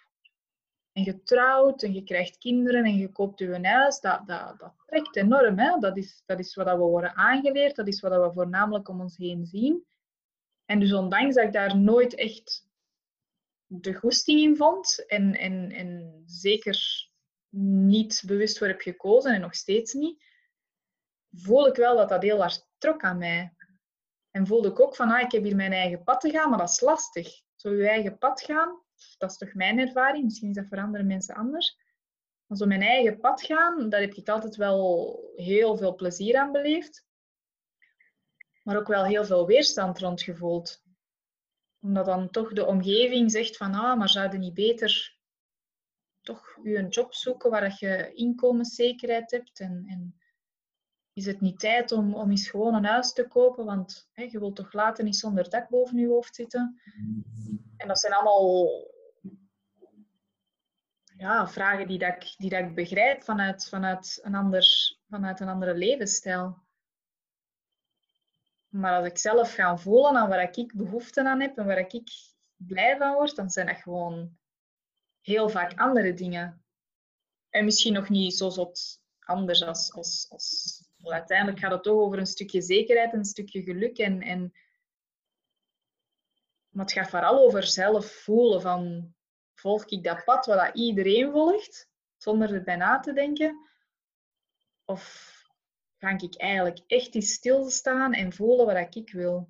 en 0.92 1.04
je 1.04 1.24
trouwt 1.24 1.84
en 1.84 1.94
je 1.94 2.04
krijgt 2.04 2.38
kinderen 2.38 2.84
en 2.84 2.98
je 2.98 3.12
koopt 3.12 3.40
je 3.40 3.60
huis, 3.68 4.00
dat, 4.00 4.28
dat, 4.28 4.60
dat 4.60 4.74
trekt 4.86 5.16
enorm. 5.16 5.56
Dat, 5.56 6.22
dat 6.26 6.40
is 6.40 6.56
wat 6.56 6.68
we 6.68 6.78
worden 6.78 7.16
aangeleerd, 7.16 7.76
dat 7.76 7.88
is 7.88 8.02
wat 8.02 8.12
we 8.12 8.32
voornamelijk 8.34 8.90
om 8.90 9.02
ons 9.02 9.18
heen 9.18 9.46
zien. 9.46 9.86
En 10.72 10.80
dus 10.80 10.94
ondanks 10.94 11.36
dat 11.36 11.44
ik 11.44 11.54
daar 11.54 11.78
nooit 11.78 12.16
echt 12.16 12.68
de 13.66 13.94
goesting 13.94 14.40
in 14.40 14.56
vond 14.56 15.06
en, 15.08 15.36
en, 15.36 15.72
en 15.72 16.24
zeker 16.26 17.10
niet 17.90 18.24
bewust 18.26 18.58
voor 18.58 18.68
heb 18.68 18.82
gekozen 18.82 19.34
en 19.34 19.42
nog 19.42 19.56
steeds 19.56 19.94
niet, 19.94 20.24
voel 21.32 21.68
ik 21.68 21.76
wel 21.76 21.96
dat 21.98 22.10
dat 22.10 22.22
heel 22.22 22.40
hard 22.40 22.68
trok 22.78 23.04
aan 23.04 23.18
mij. 23.18 23.56
En 24.32 24.48
voelde 24.48 24.70
ik 24.70 24.80
ook 24.80 24.96
van, 24.96 25.10
ah, 25.10 25.22
ik 25.22 25.32
heb 25.32 25.44
hier 25.44 25.56
mijn 25.56 25.74
eigen 25.74 26.04
pad 26.04 26.22
te 26.22 26.30
gaan, 26.30 26.50
maar 26.50 26.60
dat 26.60 26.70
is 26.70 26.82
lastig. 26.82 27.42
Zo 27.56 27.74
je 27.74 27.88
eigen 27.88 28.18
pad 28.18 28.42
gaan, 28.42 28.82
dat 29.18 29.32
is 29.32 29.38
toch 29.38 29.54
mijn 29.54 29.80
ervaring, 29.80 30.24
misschien 30.24 30.50
is 30.50 30.56
dat 30.56 30.68
voor 30.68 30.80
andere 30.82 31.04
mensen 31.04 31.36
anders. 31.36 31.78
Maar 32.46 32.58
zo 32.58 32.66
mijn 32.66 32.82
eigen 32.82 33.20
pad 33.20 33.42
gaan, 33.42 33.90
daar 33.90 34.02
heb 34.02 34.14
ik 34.14 34.30
altijd 34.30 34.56
wel 34.56 35.20
heel 35.36 35.78
veel 35.78 35.96
plezier 35.96 36.38
aan 36.38 36.52
beleefd 36.52 37.10
maar 38.64 38.78
ook 38.78 38.88
wel 38.88 39.06
heel 39.06 39.26
veel 39.26 39.46
weerstand 39.46 40.00
rond 40.00 40.22
gevoeld. 40.22 40.84
Omdat 41.82 42.06
dan 42.06 42.30
toch 42.30 42.54
de 42.54 42.66
omgeving 42.66 43.32
zegt 43.32 43.58
van, 43.58 43.74
ah, 43.74 43.98
maar 43.98 44.10
zou 44.10 44.32
je 44.32 44.38
niet 44.38 44.54
beter 44.54 45.20
toch 46.22 46.58
je 46.64 46.78
een 46.78 46.88
job 46.88 47.14
zoeken 47.14 47.50
waar 47.50 47.76
je 47.80 48.14
inkomenszekerheid 48.14 49.32
hebt 49.32 49.60
en, 49.60 49.86
en 49.88 50.16
is 51.14 51.26
het 51.26 51.42
niet 51.42 51.60
tijd 51.60 51.92
om, 51.92 52.14
om 52.14 52.30
eens 52.30 52.50
gewoon 52.50 52.74
een 52.74 52.86
huis 52.86 53.14
te 53.14 53.28
kopen, 53.28 53.66
want 53.66 54.10
hè, 54.14 54.24
je 54.24 54.40
wilt 54.40 54.56
toch 54.56 54.74
later 54.74 55.04
niet 55.04 55.16
zonder 55.16 55.50
dak 55.50 55.70
boven 55.70 55.98
je 55.98 56.08
hoofd 56.08 56.36
zitten. 56.36 56.82
En 57.78 57.88
dat 57.88 58.00
zijn 58.00 58.14
allemaal 58.14 58.70
ja, 61.18 61.48
vragen 61.48 61.88
die, 61.88 62.00
dat 62.00 62.16
ik, 62.16 62.34
die 62.38 62.50
dat 62.50 62.60
ik 62.60 62.76
begrijp 62.76 63.24
vanuit, 63.24 63.70
vanuit, 63.70 64.20
een 64.22 64.36
ander, 64.36 64.98
vanuit 65.10 65.40
een 65.40 65.50
andere 65.50 65.76
levensstijl. 65.76 66.58
Maar 68.72 68.98
als 68.98 69.06
ik 69.06 69.18
zelf 69.18 69.54
ga 69.54 69.78
voelen 69.78 70.16
aan 70.16 70.30
waar 70.30 70.58
ik 70.58 70.74
behoefte 70.76 71.24
aan 71.24 71.42
heb 71.42 71.58
en 71.58 71.66
waar 71.66 71.78
ik 71.78 72.10
blij 72.56 72.98
van 72.98 73.14
word, 73.14 73.36
dan 73.36 73.50
zijn 73.50 73.68
dat 73.68 73.76
gewoon 73.76 74.38
heel 75.22 75.50
vaak 75.50 75.80
andere 75.80 76.14
dingen. 76.14 76.64
En 77.50 77.66
misschien 77.66 77.94
nog 77.94 78.10
niet 78.10 78.36
zo 78.36 78.50
zot 78.50 79.02
anders 79.20 79.64
als, 79.64 79.94
als, 79.94 80.26
als... 80.30 80.80
Uiteindelijk 81.04 81.60
gaat 81.60 81.72
het 81.72 81.84
toch 81.84 82.00
over 82.00 82.20
een 82.20 82.26
stukje 82.26 82.62
zekerheid, 82.62 83.14
een 83.14 83.26
stukje 83.26 83.62
geluk. 83.62 83.98
En, 83.98 84.22
en... 84.22 84.54
Maar 86.70 86.86
het 86.86 86.94
gaat 86.94 87.10
vooral 87.10 87.46
over 87.46 87.64
zelf 87.64 88.06
voelen 88.12 88.62
van... 88.62 89.14
Volg 89.54 89.86
ik 89.86 90.04
dat 90.04 90.24
pad 90.24 90.46
wat 90.46 90.70
iedereen 90.74 91.32
volgt, 91.32 91.90
zonder 92.18 92.54
erbij 92.54 92.76
na 92.76 93.00
te 93.00 93.14
denken? 93.14 93.70
Of 94.86 95.31
ga 96.02 96.20
ik 96.20 96.36
eigenlijk 96.36 96.80
echt 96.88 97.16
eens 97.16 97.34
stilstaan 97.34 98.14
en 98.14 98.34
voelen 98.34 98.66
wat 98.66 98.96
ik 98.96 99.12
wil. 99.12 99.50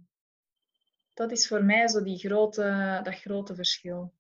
Dat 1.14 1.32
is 1.32 1.48
voor 1.48 1.64
mij 1.64 1.88
zo 1.88 2.04
die 2.04 2.18
grote, 2.18 3.00
dat 3.04 3.16
grote 3.16 3.56
verschil. 3.56 4.14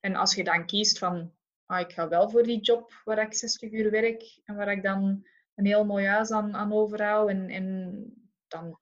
En 0.00 0.14
als 0.14 0.34
je 0.34 0.44
dan 0.44 0.66
kiest 0.66 0.98
van, 0.98 1.34
ah, 1.66 1.80
ik 1.80 1.92
ga 1.92 2.08
wel 2.08 2.30
voor 2.30 2.42
die 2.42 2.60
job 2.60 3.00
waar 3.04 3.18
ik 3.18 3.34
60 3.34 3.72
uur 3.72 3.90
werk 3.90 4.40
en 4.44 4.54
waar 4.54 4.72
ik 4.72 4.82
dan 4.82 5.26
een 5.54 5.66
heel 5.66 5.84
mooi 5.84 6.06
huis 6.06 6.30
aan, 6.30 6.54
aan 6.54 6.72
overhoud, 6.72 7.28
en, 7.28 7.50
en 7.50 8.04
dan, 8.48 8.78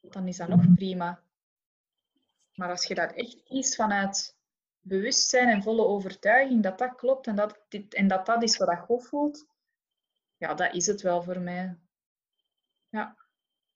dan 0.00 0.28
is 0.28 0.36
dat 0.36 0.48
nog 0.48 0.74
prima. 0.74 1.22
Maar 2.54 2.70
als 2.70 2.86
je 2.86 2.94
dat 2.94 3.12
echt 3.12 3.42
kiest 3.42 3.74
vanuit 3.74 4.36
bewustzijn 4.80 5.48
en 5.48 5.62
volle 5.62 5.84
overtuiging 5.84 6.62
dat 6.62 6.78
dat 6.78 6.94
klopt 6.94 7.26
en 7.26 7.36
dat, 7.36 7.64
dit, 7.68 7.94
en 7.94 8.08
dat, 8.08 8.26
dat 8.26 8.42
is 8.42 8.56
wat 8.56 8.68
je 8.68 8.76
goed 8.76 9.06
voelt, 9.06 9.46
ja, 10.36 10.54
dat 10.54 10.74
is 10.74 10.86
het 10.86 11.00
wel 11.00 11.22
voor 11.22 11.40
mij. 11.40 11.78
Ja, 12.88 13.16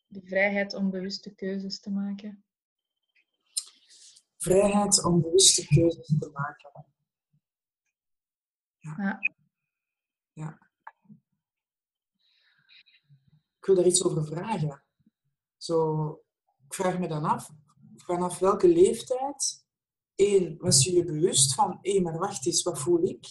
de 0.06 0.22
vrijheid 0.22 0.74
om 0.74 0.90
bewuste 0.90 1.34
keuzes 1.34 1.80
te 1.80 1.90
maken. 1.90 2.44
Vrijheid 4.36 5.04
om 5.04 5.20
bewuste 5.20 5.66
keuzes 5.66 6.06
te 6.18 6.30
maken. 6.32 6.86
Ja. 8.78 8.94
ja. 8.98 9.20
ja. 10.32 10.66
Ik 13.58 13.64
wil 13.64 13.74
daar 13.74 13.86
iets 13.86 14.04
over 14.04 14.24
vragen. 14.24 14.82
Zo, 15.56 16.10
ik 16.66 16.74
vraag 16.74 16.98
me 16.98 17.08
dan 17.08 17.24
af, 17.24 17.50
vanaf 17.96 18.38
welke 18.38 18.68
leeftijd, 18.68 19.66
één, 20.14 20.58
was 20.58 20.84
je 20.84 20.92
je 20.92 21.04
bewust 21.04 21.54
van, 21.54 21.78
hé, 21.80 22.00
maar 22.00 22.18
wacht 22.18 22.46
eens, 22.46 22.62
wat 22.62 22.78
voel 22.78 23.02
ik? 23.02 23.26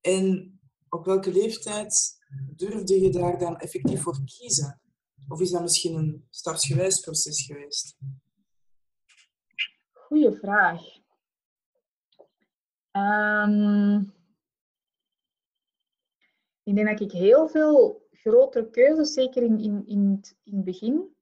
En 0.00 0.51
op 0.92 1.04
welke 1.04 1.32
leeftijd 1.32 2.18
durfde 2.56 3.00
je 3.00 3.10
daar 3.10 3.38
dan 3.38 3.56
effectief 3.56 4.02
voor 4.02 4.24
kiezen? 4.24 4.80
Of 5.28 5.40
is 5.40 5.50
dat 5.50 5.62
misschien 5.62 5.94
een 5.94 6.26
stapsgewijs 6.30 7.00
proces 7.00 7.46
geweest? 7.46 7.96
Goeie 9.92 10.32
vraag. 10.32 10.82
Ehm, 12.90 14.00
ik 16.62 16.74
denk 16.74 16.88
dat 16.88 17.00
ik 17.00 17.12
heel 17.12 17.48
veel 17.48 18.06
grotere 18.10 18.70
keuzes, 18.70 19.12
zeker 19.12 19.42
in, 19.42 19.60
in, 19.60 19.86
in, 19.86 20.10
het, 20.10 20.36
in 20.42 20.64
begin. 20.64 21.16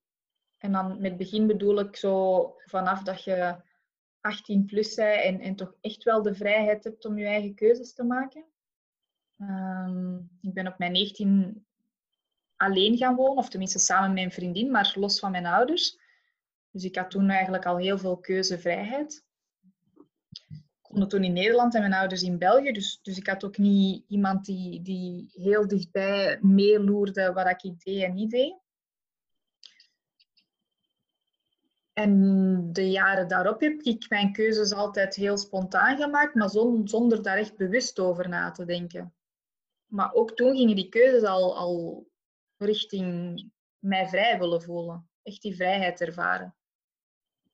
En 0.58 0.72
dan 0.72 1.00
met 1.00 1.16
begin 1.16 1.46
bedoel 1.46 1.78
ik 1.80 1.96
zo 1.96 2.54
vanaf 2.64 3.02
dat 3.02 3.24
je 3.24 3.62
18 4.20 4.64
plus 4.64 4.94
bent 4.94 5.22
en, 5.22 5.40
en 5.40 5.56
toch 5.56 5.74
echt 5.80 6.02
wel 6.02 6.22
de 6.22 6.34
vrijheid 6.34 6.84
hebt 6.84 7.04
om 7.04 7.18
je 7.18 7.26
eigen 7.26 7.54
keuzes 7.54 7.94
te 7.94 8.04
maken. 8.04 8.44
Ehm, 9.40 10.16
ik 10.40 10.54
ben 10.54 10.66
op 10.66 10.78
mijn 10.78 10.92
19 10.92 11.66
alleen 12.56 12.96
gaan 12.96 13.14
wonen, 13.14 13.36
of 13.36 13.48
tenminste 13.48 13.78
samen 13.78 14.06
met 14.06 14.14
mijn 14.14 14.32
vriendin, 14.32 14.70
maar 14.70 14.92
los 14.94 15.18
van 15.18 15.30
mijn 15.30 15.46
ouders. 15.46 15.98
Dus 16.70 16.84
ik 16.84 16.96
had 16.96 17.10
toen 17.10 17.30
eigenlijk 17.30 17.66
al 17.66 17.76
heel 17.76 17.98
veel 17.98 18.16
keuzevrijheid. 18.16 19.24
Ik 20.48 20.88
woonde 20.88 21.06
toen 21.06 21.24
in 21.24 21.32
Nederland 21.32 21.74
en 21.74 21.80
mijn 21.80 21.92
ouders 21.92 22.22
in 22.22 22.38
België, 22.38 22.72
dus, 22.72 22.98
dus 23.02 23.16
ik 23.16 23.26
had 23.26 23.44
ook 23.44 23.58
niet 23.58 24.04
iemand 24.08 24.44
die, 24.44 24.82
die 24.82 25.30
heel 25.32 25.68
dichtbij 25.68 26.38
meeloerde 26.40 27.32
wat 27.32 27.64
ik 27.64 27.84
deed 27.84 28.02
en 28.02 28.14
niet 28.14 28.30
deed. 28.30 28.58
En 31.92 32.72
de 32.72 32.90
jaren 32.90 33.28
daarop 33.28 33.60
heb 33.60 33.80
ik 33.80 34.08
mijn 34.08 34.32
keuzes 34.32 34.72
altijd 34.72 35.14
heel 35.14 35.38
spontaan 35.38 35.96
gemaakt, 35.96 36.34
maar 36.34 36.50
zonder 36.84 37.22
daar 37.22 37.36
echt 37.36 37.56
bewust 37.56 37.98
over 37.98 38.28
na 38.28 38.50
te 38.50 38.64
denken. 38.64 39.14
Maar 39.90 40.12
ook 40.12 40.36
toen 40.36 40.56
gingen 40.56 40.76
die 40.76 40.88
keuzes 40.88 41.22
al, 41.22 41.56
al 41.56 42.06
richting 42.56 43.44
mij 43.78 44.08
vrij 44.08 44.38
willen 44.38 44.62
voelen. 44.62 45.10
Echt 45.22 45.42
die 45.42 45.56
vrijheid 45.56 46.00
ervaren. 46.00 46.56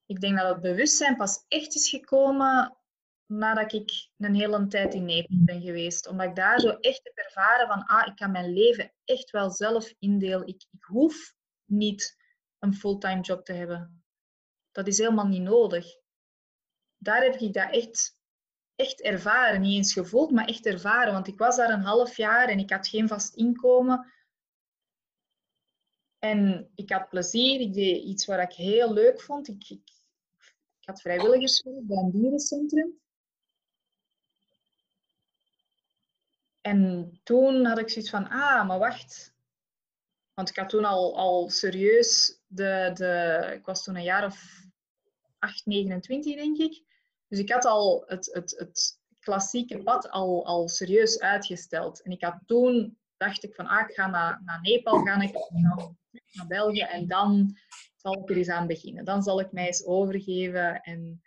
Ik 0.06 0.20
denk 0.20 0.38
dat 0.38 0.48
het 0.48 0.60
bewustzijn 0.60 1.16
pas 1.16 1.44
echt 1.48 1.74
is 1.74 1.88
gekomen 1.88 2.76
nadat 3.26 3.72
ik 3.72 4.08
een 4.16 4.34
hele 4.34 4.66
tijd 4.66 4.94
in 4.94 5.04
Nederland 5.04 5.44
ben 5.44 5.62
geweest. 5.62 6.08
Omdat 6.08 6.26
ik 6.26 6.34
daar 6.34 6.60
zo 6.60 6.68
echt 6.68 7.00
heb 7.02 7.16
ervaren 7.16 7.66
van, 7.66 7.84
ah, 7.84 8.06
ik 8.06 8.16
kan 8.16 8.30
mijn 8.30 8.52
leven 8.52 8.92
echt 9.04 9.30
wel 9.30 9.50
zelf 9.50 9.94
indelen. 9.98 10.46
Ik, 10.46 10.64
ik 10.70 10.84
hoef 10.84 11.34
niet 11.64 12.16
een 12.58 12.74
fulltime 12.74 13.20
job 13.20 13.44
te 13.44 13.52
hebben. 13.52 14.04
Dat 14.72 14.86
is 14.86 14.98
helemaal 14.98 15.26
niet 15.26 15.42
nodig. 15.42 15.86
Daar 16.96 17.22
heb 17.22 17.34
ik 17.34 17.52
dat 17.52 17.70
echt, 17.70 18.15
echt 18.76 19.00
ervaren. 19.00 19.60
Niet 19.60 19.76
eens 19.76 19.92
gevoeld, 19.92 20.30
maar 20.30 20.46
echt 20.46 20.66
ervaren. 20.66 21.12
Want 21.12 21.26
ik 21.26 21.38
was 21.38 21.56
daar 21.56 21.70
een 21.70 21.84
half 21.84 22.16
jaar 22.16 22.48
en 22.48 22.58
ik 22.58 22.70
had 22.70 22.88
geen 22.88 23.08
vast 23.08 23.34
inkomen. 23.34 24.12
En 26.18 26.70
ik 26.74 26.90
had 26.90 27.08
plezier. 27.08 27.60
Ik 27.60 27.74
deed 27.74 28.04
iets 28.04 28.26
wat 28.26 28.40
ik 28.40 28.52
heel 28.52 28.92
leuk 28.92 29.20
vond. 29.20 29.48
Ik, 29.48 29.68
ik, 29.68 29.90
ik 30.80 30.88
had 30.88 31.00
vrijwilligerswerk 31.00 31.86
bij 31.86 31.96
een 31.96 32.10
dierencentrum. 32.10 33.00
En 36.60 37.10
toen 37.22 37.64
had 37.64 37.78
ik 37.78 37.90
zoiets 37.90 38.10
van, 38.10 38.28
ah, 38.28 38.66
maar 38.66 38.78
wacht. 38.78 39.34
Want 40.34 40.48
ik 40.48 40.56
had 40.56 40.68
toen 40.68 40.84
al, 40.84 41.16
al 41.16 41.50
serieus 41.50 42.40
de, 42.46 42.90
de... 42.94 43.52
Ik 43.54 43.66
was 43.66 43.84
toen 43.84 43.96
een 43.96 44.02
jaar 44.02 44.24
of 44.24 44.64
8, 45.38 45.66
29, 45.66 46.34
denk 46.34 46.58
ik. 46.58 46.85
Dus 47.28 47.38
ik 47.38 47.52
had 47.52 47.64
al 47.64 48.04
het, 48.06 48.30
het, 48.32 48.54
het 48.58 48.98
klassieke 49.20 49.82
pad 49.82 50.10
al, 50.10 50.46
al 50.46 50.68
serieus 50.68 51.20
uitgesteld. 51.20 52.02
En 52.02 52.10
ik 52.10 52.22
had 52.22 52.38
toen, 52.46 52.98
dacht 53.16 53.44
ik 53.44 53.54
van, 53.54 53.66
ah, 53.66 53.88
ik 53.88 53.94
ga 53.94 54.06
naar, 54.06 54.42
naar 54.44 54.60
Nepal 54.60 55.04
gaan, 55.04 55.22
ik 55.22 55.36
ga 55.36 55.54
naar 56.32 56.46
België 56.46 56.80
en 56.80 57.06
dan 57.06 57.56
zal 57.96 58.18
ik 58.18 58.30
er 58.30 58.36
eens 58.36 58.48
aan 58.48 58.66
beginnen. 58.66 59.04
Dan 59.04 59.22
zal 59.22 59.40
ik 59.40 59.52
mij 59.52 59.66
eens 59.66 59.84
overgeven 59.84 60.80
en 60.80 61.22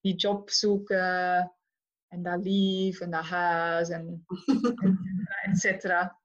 die 0.00 0.14
job 0.14 0.50
zoeken 0.50 1.52
en 2.08 2.22
dat 2.22 2.44
lief 2.44 3.00
en 3.00 3.10
dat 3.10 3.24
huis 3.24 3.88
en, 3.88 4.26
et 5.48 5.58
cetera. 5.58 6.20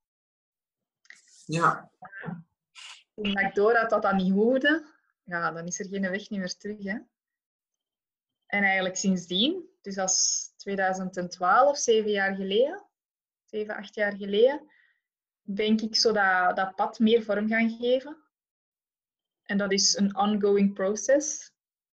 Ja. 1.45 1.91
Toen 3.13 3.25
ik 3.25 3.55
door 3.55 3.75
had 3.75 3.89
dat 3.89 4.01
dat 4.01 4.15
niet 4.15 4.32
hoefde, 4.32 4.86
ja, 5.23 5.51
dan 5.51 5.65
is 5.65 5.79
er 5.79 5.88
geen 5.88 6.10
weg 6.10 6.29
meer 6.29 6.58
terug. 6.58 6.84
Hè? 6.84 6.97
En 8.49 8.63
eigenlijk 8.63 8.95
sindsdien, 8.95 9.69
dus 9.81 9.97
als 9.97 10.47
2012, 10.57 11.77
zeven 11.77 12.12
jaar 12.12 12.35
geleden, 12.35 12.85
zeven, 13.45 13.75
acht 13.75 13.95
jaar 13.95 14.15
geleden, 14.15 14.71
denk 15.41 15.81
ik 15.81 15.95
zo 15.95 16.12
dat, 16.12 16.55
dat 16.55 16.75
pad 16.75 16.99
meer 16.99 17.23
vorm 17.23 17.47
gaan 17.47 17.69
geven. 17.69 18.17
En 19.43 19.57
dat 19.57 19.71
is 19.71 19.97
een 19.97 20.17
ongoing 20.17 20.73
process. 20.73 21.45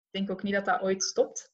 Ik 0.06 0.12
denk 0.12 0.30
ook 0.30 0.44
niet 0.44 0.54
dat 0.54 0.66
dat 0.66 0.82
ooit 0.82 1.04
stopt. 1.04 1.52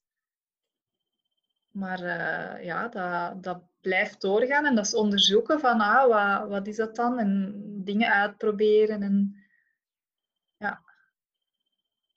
Maar 1.70 2.00
uh, 2.00 2.64
ja, 2.64 2.88
dat, 2.88 3.42
dat 3.42 3.62
blijft 3.80 4.20
doorgaan 4.20 4.66
en 4.66 4.74
dat 4.74 4.86
is 4.86 4.94
onderzoeken 4.94 5.60
van 5.60 5.80
ah, 5.80 6.06
wat, 6.06 6.48
wat 6.48 6.66
is 6.66 6.76
dat 6.76 6.96
dan? 6.96 7.18
En 7.18 7.54
dingen 7.84 8.12
uitproberen. 8.12 9.02
En 9.02 9.44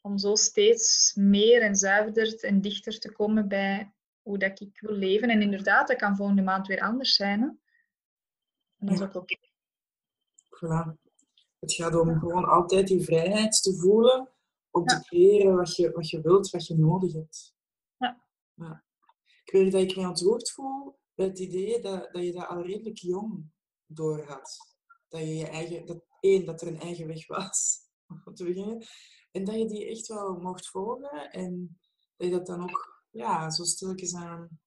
om 0.02 0.18
zo 0.18 0.36
steeds 0.36 1.14
meer 1.16 1.62
en 1.62 1.76
zuiverder 1.76 2.44
en 2.44 2.62
dichter 2.62 3.00
te 3.00 3.12
komen 3.12 3.48
bij 3.48 3.94
hoe 4.22 4.38
dat 4.38 4.60
ik 4.60 4.80
wil 4.80 4.96
leven. 4.96 5.30
En 5.30 5.42
inderdaad, 5.42 5.88
dat 5.88 5.98
kan 5.98 6.16
volgende 6.16 6.42
maand 6.42 6.68
weer 6.68 6.82
anders 6.82 7.16
zijn. 7.16 7.42
Hè? 7.42 7.48
En 8.78 8.88
dat 8.88 8.96
is 8.96 9.02
ook 9.02 9.16
oké. 9.16 9.38
Voilà. 10.50 11.10
Het 11.60 11.74
gaat 11.74 11.96
om 11.96 12.20
gewoon 12.20 12.46
altijd 12.46 12.88
die 12.88 13.04
vrijheid 13.04 13.62
te 13.62 13.74
voelen 13.74 14.30
om 14.72 14.86
te 14.86 15.02
creëren 15.02 15.56
wat 15.56 15.76
je, 15.76 15.92
wat 15.92 16.10
je 16.10 16.22
wilt, 16.22 16.50
wat 16.50 16.68
je 16.68 16.78
nodig 16.78 17.14
hebt. 17.14 17.56
Ja. 17.98 18.24
ja. 18.54 18.84
Ik 19.44 19.52
weet 19.52 19.72
dat 19.72 19.82
ik 19.82 19.96
me 19.96 20.08
ontroerd 20.08 20.52
voel 20.52 21.00
bij 21.16 21.26
het 21.26 21.40
idee 21.40 21.82
dat, 21.82 22.14
dat 22.14 22.24
je 22.24 22.32
dat 22.32 22.48
al 22.48 22.62
redelijk 22.62 22.98
jong 22.98 23.52
door 23.86 24.26
had. 24.26 24.58
Dat 25.08 25.22
je 25.22 25.36
je 25.36 25.48
eigen, 25.48 25.86
dat, 25.86 26.04
één, 26.20 26.46
dat 26.46 26.62
er 26.62 26.68
een 26.68 26.80
eigen 26.80 27.08
weg 27.08 27.28
was, 27.28 27.80
om 28.26 28.36
te 28.36 28.44
beginnen. 28.44 28.86
En 29.32 29.44
dat 29.44 29.56
je 29.56 29.68
die 29.68 29.86
echt 29.86 30.08
wel 30.08 30.40
mocht 30.40 30.68
volgen 30.68 31.32
en 31.32 31.80
dat 32.16 32.28
je 32.28 32.34
dat 32.34 32.46
dan 32.46 32.64
ook 32.64 33.06
ja, 33.10 33.50
zo 33.50 33.64
stilletjes 33.64 34.16
aan 34.16 34.60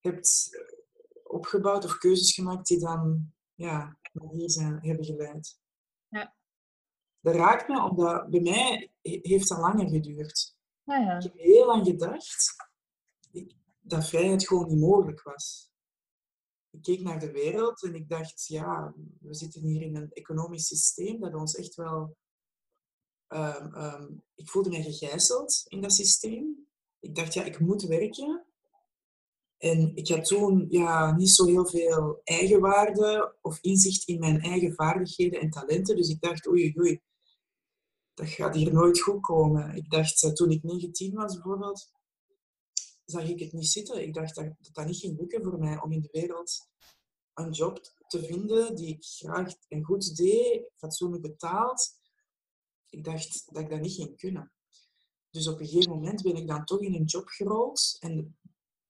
hebt 0.00 0.50
opgebouwd 1.22 1.84
of 1.84 1.98
keuzes 1.98 2.34
gemaakt 2.34 2.66
die 2.66 2.78
dan 2.78 3.32
ja, 3.54 3.98
naar 4.12 4.30
hier 4.30 4.50
zijn, 4.50 4.86
hebben 4.86 5.04
geleid. 5.04 5.60
Ja. 6.08 6.34
Dat 7.20 7.34
raakt 7.34 7.68
me, 7.68 7.82
omdat 7.82 8.30
bij 8.30 8.40
mij 8.40 8.92
heeft 9.02 9.48
dat 9.48 9.58
langer 9.58 9.88
geduurd. 9.88 10.56
Ja, 10.82 10.96
ja. 10.96 11.16
Ik 11.16 11.22
heb 11.22 11.34
heel 11.34 11.66
lang 11.66 11.86
gedacht 11.86 12.56
dat 13.80 14.08
vrijheid 14.08 14.46
gewoon 14.46 14.68
niet 14.68 14.78
mogelijk 14.78 15.22
was. 15.22 15.70
Ik 16.70 16.82
keek 16.82 17.00
naar 17.00 17.20
de 17.20 17.30
wereld 17.30 17.82
en 17.82 17.94
ik 17.94 18.08
dacht, 18.08 18.46
ja, 18.46 18.94
we 19.20 19.34
zitten 19.34 19.62
hier 19.62 19.82
in 19.82 19.96
een 19.96 20.12
economisch 20.12 20.66
systeem 20.66 21.20
dat 21.20 21.34
ons 21.34 21.54
echt 21.54 21.74
wel 21.74 22.16
Ehm, 23.28 23.74
ehm, 23.74 24.06
ik 24.34 24.48
voelde 24.48 24.70
mij 24.70 24.82
gegijzeld 24.82 25.64
in 25.66 25.80
dat 25.80 25.92
systeem. 25.92 26.66
Ik 27.00 27.14
dacht, 27.14 27.34
ja, 27.34 27.44
ik 27.44 27.60
moet 27.60 27.82
werken. 27.82 28.44
En 29.56 29.96
ik 29.96 30.08
had 30.08 30.24
toen 30.24 30.66
ja, 30.70 31.16
niet 31.16 31.30
zo 31.30 31.46
heel 31.46 31.66
veel 31.66 32.20
eigenwaarde 32.24 33.36
of 33.42 33.58
inzicht 33.60 34.08
in 34.08 34.18
mijn 34.18 34.40
eigen 34.40 34.74
vaardigheden 34.74 35.40
en 35.40 35.50
talenten. 35.50 35.96
Dus 35.96 36.08
ik 36.08 36.20
dacht, 36.20 36.48
oei, 36.48 36.74
oei, 36.78 37.00
dat 38.14 38.28
gaat 38.28 38.54
hier 38.54 38.72
nooit 38.72 39.00
goed 39.00 39.20
komen. 39.20 39.74
Ik 39.74 39.90
dacht, 39.90 40.22
eh, 40.22 40.32
toen 40.32 40.50
ik 40.50 40.62
19 40.62 41.14
was 41.14 41.34
bijvoorbeeld, 41.34 41.92
zag 43.04 43.28
ik 43.28 43.38
het 43.38 43.52
niet 43.52 43.68
zitten. 43.68 44.02
Ik 44.02 44.14
dacht 44.14 44.34
dat 44.34 44.44
dat, 44.44 44.74
dat 44.74 44.86
niet 44.86 44.96
ging 44.96 45.18
lukken 45.18 45.42
voor 45.42 45.58
mij 45.58 45.80
om 45.80 45.92
in 45.92 46.00
de 46.00 46.08
wereld 46.12 46.68
een 47.34 47.50
job 47.50 47.80
te 48.06 48.24
vinden 48.24 48.76
die 48.76 48.88
ik 48.88 49.04
graag 49.04 49.54
en 49.68 49.84
goed 49.84 50.16
deed, 50.16 50.70
fatsoenlijk 50.76 51.22
betaald 51.22 51.97
ik 52.88 53.04
dacht 53.04 53.54
dat 53.54 53.62
ik 53.62 53.70
dat 53.70 53.80
niet 53.80 53.92
ging 53.92 54.16
kunnen. 54.16 54.52
Dus 55.30 55.48
op 55.48 55.60
een 55.60 55.66
gegeven 55.66 55.92
moment 55.92 56.22
ben 56.22 56.36
ik 56.36 56.46
dan 56.46 56.64
toch 56.64 56.80
in 56.80 56.94
een 56.94 57.04
job 57.04 57.28
gerold 57.28 57.96
en 58.00 58.38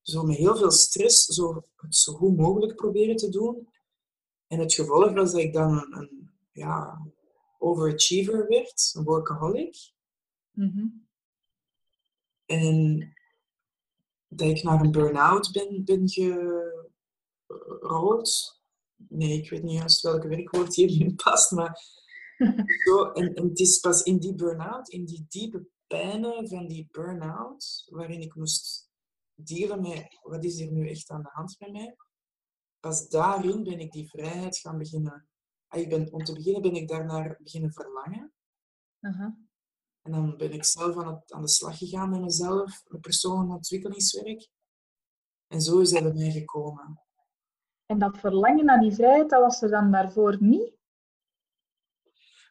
zo 0.03 0.23
met 0.23 0.37
heel 0.37 0.57
veel 0.57 0.71
stress 0.71 1.25
zo, 1.25 1.65
het 1.77 1.95
zo 1.95 2.13
goed 2.13 2.37
mogelijk 2.37 2.77
proberen 2.77 3.17
te 3.17 3.29
doen. 3.29 3.69
En 4.47 4.59
het 4.59 4.75
gevolg 4.75 5.13
was 5.13 5.33
dat 5.33 5.41
ik 5.41 5.53
dan 5.53 5.73
een, 5.73 5.97
een 5.97 6.31
ja, 6.53 7.07
overachiever 7.59 8.49
werd, 8.49 8.91
een 8.95 9.05
workaholic. 9.05 9.93
Mhm. 10.51 10.87
En 12.47 13.13
dat 14.29 14.49
ik 14.49 14.63
naar 14.63 14.81
een 14.81 14.91
burn-out 14.91 15.53
ben, 15.53 15.85
ben 15.85 16.09
gerold. 17.47 18.61
Nee, 18.97 19.43
ik 19.43 19.51
weet 19.51 19.63
niet 19.63 19.79
juist 19.79 20.03
welke 20.03 20.29
werkwoord 20.29 20.75
hierin 20.75 21.15
past, 21.15 21.51
maar 21.51 21.81
Zo, 22.85 23.13
en, 23.13 23.35
en 23.35 23.49
het 23.49 23.59
is 23.59 23.79
pas 23.79 24.03
in 24.03 24.19
die 24.19 24.35
burn-out, 24.35 24.89
in 24.89 25.05
die 25.05 25.27
diepe 25.29 25.67
pijnen 25.87 26.49
van 26.49 26.67
die 26.67 26.89
burn-out, 26.91 27.87
waarin 27.91 28.21
ik 28.21 28.35
moest 28.35 28.91
dealen 29.35 29.81
met 29.81 30.19
wat 30.23 30.45
is 30.45 30.61
er 30.61 30.73
nu 30.73 30.89
echt 30.89 31.11
aan 31.11 31.23
de 31.23 31.29
hand 31.33 31.57
met 31.59 31.73
mij, 31.73 31.97
pas 32.81 33.09
daarin 33.09 33.63
ben 33.63 33.79
ik 33.79 33.93
die 33.93 34.09
vrijheid 34.09 34.59
gaan 34.59 34.79
beginnen. 34.79 35.29
Ah, 35.67 35.81
ik 35.81 35.89
ben, 35.89 36.13
om 36.13 36.25
te 36.25 36.33
beginnen 36.33 36.63
ben 36.63 36.75
ik 36.75 36.89
daarnaar 36.89 37.39
beginnen 37.43 37.73
verlangen. 37.73 38.33
Uh 39.01 39.21
En 40.03 40.13
dan 40.13 40.37
ben 40.37 40.53
ik 40.53 40.65
zelf 40.65 40.97
aan, 40.97 41.15
het, 41.15 41.33
aan 41.33 41.43
de 41.43 41.49
slag 41.49 41.79
gegaan 41.79 42.11
met 42.11 42.21
mezelf, 42.21 42.83
met 42.87 43.01
persoonlijk 43.01 43.51
ontwikkelingswerk. 43.51 44.49
En 45.47 45.61
zo 45.61 45.79
is 45.81 45.91
dat 45.91 46.03
bij 46.03 46.13
mij 46.13 46.31
gekomen. 46.31 47.03
En 47.87 47.99
dat 47.99 48.19
verlangen 48.19 48.65
naar 48.65 48.81
die 48.81 48.93
vrijheid, 48.93 49.31
dat 49.31 49.41
was 49.41 49.63
er 49.63 49.71
dan 49.71 49.91
daarvoor 49.91 50.37
niet? 50.41 50.78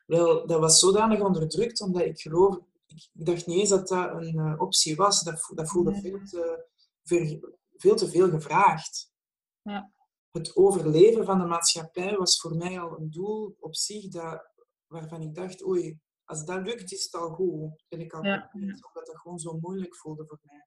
Wel, 0.07 0.47
dat 0.47 0.59
was 0.59 0.79
zodanig 0.79 1.19
onderdrukt, 1.21 1.81
omdat 1.81 2.01
ik 2.01 2.19
geloof... 2.21 2.55
Ik, 2.85 3.09
ik 3.13 3.25
dacht 3.25 3.47
niet 3.47 3.59
eens 3.59 3.69
dat 3.69 3.87
dat 3.87 4.11
een 4.11 4.35
uh, 4.35 4.61
optie 4.61 4.95
was. 4.95 5.23
Dat, 5.23 5.51
dat 5.55 5.69
voelde 5.69 5.91
Nee. 5.91 6.01
veel, 6.01 6.19
te, 6.23 6.65
ver- 7.03 7.53
veel 7.77 7.95
te 7.95 8.09
veel 8.09 8.29
gevraagd. 8.29 9.11
Ja. 9.61 9.91
Het 10.31 10.55
overleven 10.55 11.25
van 11.25 11.39
de 11.39 11.45
maatschappij 11.45 12.15
was 12.17 12.39
voor 12.39 12.55
mij 12.55 12.79
al 12.79 12.99
een 12.99 13.11
doel 13.11 13.55
op 13.59 13.75
zich 13.75 14.07
dat, 14.07 14.51
waarvan 14.87 15.21
ik 15.21 15.35
dacht, 15.35 15.65
oei, 15.65 15.99
als 16.23 16.45
dat 16.45 16.65
lukt, 16.65 16.91
is 16.91 17.03
het 17.03 17.13
al 17.13 17.29
goed. 17.29 17.83
Ben 17.87 17.99
ik 17.99 18.13
al 18.13 18.23
Ja, 18.23 18.49
omdat 18.53 19.05
dat 19.05 19.17
gewoon 19.17 19.39
zo 19.39 19.57
moeilijk 19.61 19.95
voelde 19.95 20.25
voor 20.27 20.39
mij. 20.41 20.65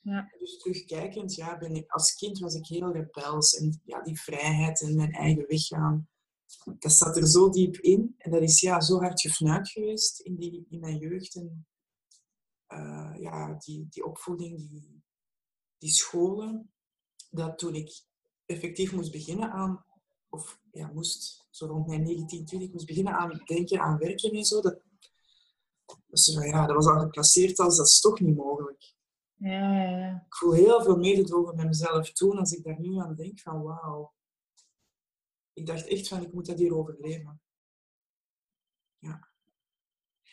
Ja. 0.00 0.32
Dus 0.38 0.58
terugkijkend, 0.58 1.34
ja, 1.34 1.58
ben 1.58 1.74
ik, 1.74 1.90
als 1.90 2.14
kind 2.14 2.38
was 2.38 2.54
ik 2.54 2.66
heel 2.66 2.92
rebels. 2.92 3.56
En 3.56 3.80
ja, 3.84 4.02
die 4.02 4.20
vrijheid 4.20 4.80
en 4.80 4.94
mijn 4.96 5.12
eigen 5.12 5.44
weg 5.48 5.66
gaan, 5.66 6.08
dat 6.78 6.92
zat 6.92 7.16
er 7.16 7.26
zo 7.26 7.50
diep 7.50 7.76
in. 7.76 8.14
En 8.18 8.30
dat 8.30 8.42
is 8.42 8.60
ja, 8.60 8.80
zo 8.80 8.98
hard 8.98 9.20
gefnuikt 9.20 9.68
geweest 9.68 10.20
in, 10.20 10.36
die, 10.36 10.66
in 10.68 10.80
mijn 10.80 10.98
jeugd. 10.98 11.34
En 11.34 11.66
eh, 12.66 13.14
ja, 13.18 13.54
die, 13.58 13.86
die 13.90 14.04
opvoeding, 14.04 14.68
die, 14.68 15.02
die 15.78 15.90
scholen, 15.90 16.72
dat 17.30 17.58
toen 17.58 17.74
ik 17.74 18.04
effectief 18.46 18.92
moest 18.92 19.12
beginnen 19.12 19.50
aan, 19.50 19.84
of 20.28 20.60
ja, 20.72 20.90
moest, 20.92 21.46
zo 21.50 21.66
rond 21.66 21.86
mijn 21.86 22.02
19, 22.02 22.44
20, 22.44 22.72
moest 22.72 22.86
beginnen 22.86 23.12
aan 23.12 23.42
denken 23.44 23.80
aan 23.80 23.98
werken 23.98 24.30
en 24.30 24.44
zo, 24.44 24.60
dat, 24.60 24.80
dus, 26.06 26.26
ja, 26.26 26.66
dat 26.66 26.76
was 26.76 26.86
al 26.86 27.00
gepasseerd 27.00 27.58
als 27.58 27.76
dat 27.76 27.86
is 27.86 28.00
toch 28.00 28.20
niet 28.20 28.36
mogelijk. 28.36 28.94
Ja, 29.34 29.74
ja, 29.74 29.98
ja. 29.98 30.24
Ik 30.26 30.34
voel 30.34 30.52
heel 30.52 30.82
veel 30.82 30.96
mededrogen 30.96 31.56
met 31.56 31.66
mezelf 31.66 32.12
toen, 32.12 32.38
als 32.38 32.52
ik 32.52 32.64
daar 32.64 32.80
nu 32.80 32.98
aan 32.98 33.14
denk, 33.14 33.40
van 33.40 33.62
wauw. 33.62 34.12
Ik 35.62 35.68
dacht 35.68 35.86
echt 35.86 36.08
van, 36.08 36.22
ik 36.22 36.32
moet 36.32 36.46
dat 36.46 36.58
hier 36.58 36.76
overleven. 36.76 37.40
Ja. 38.98 39.28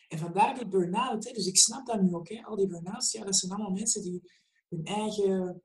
En 0.08 0.18
vandaar 0.18 0.56
die 0.56 0.68
burn-out. 0.68 1.24
Hè. 1.24 1.34
Dus 1.34 1.48
ik 1.48 1.58
snap 1.58 1.86
dat 1.86 2.02
nu 2.02 2.14
ook. 2.14 2.30
Hè. 2.30 2.44
Al 2.44 2.56
die 2.56 2.68
burn-outs, 2.68 3.12
ja, 3.12 3.24
dat 3.24 3.36
zijn 3.36 3.52
allemaal 3.52 3.72
mensen 3.72 4.02
die 4.02 4.32
hun 4.68 4.86
eigen 4.86 5.62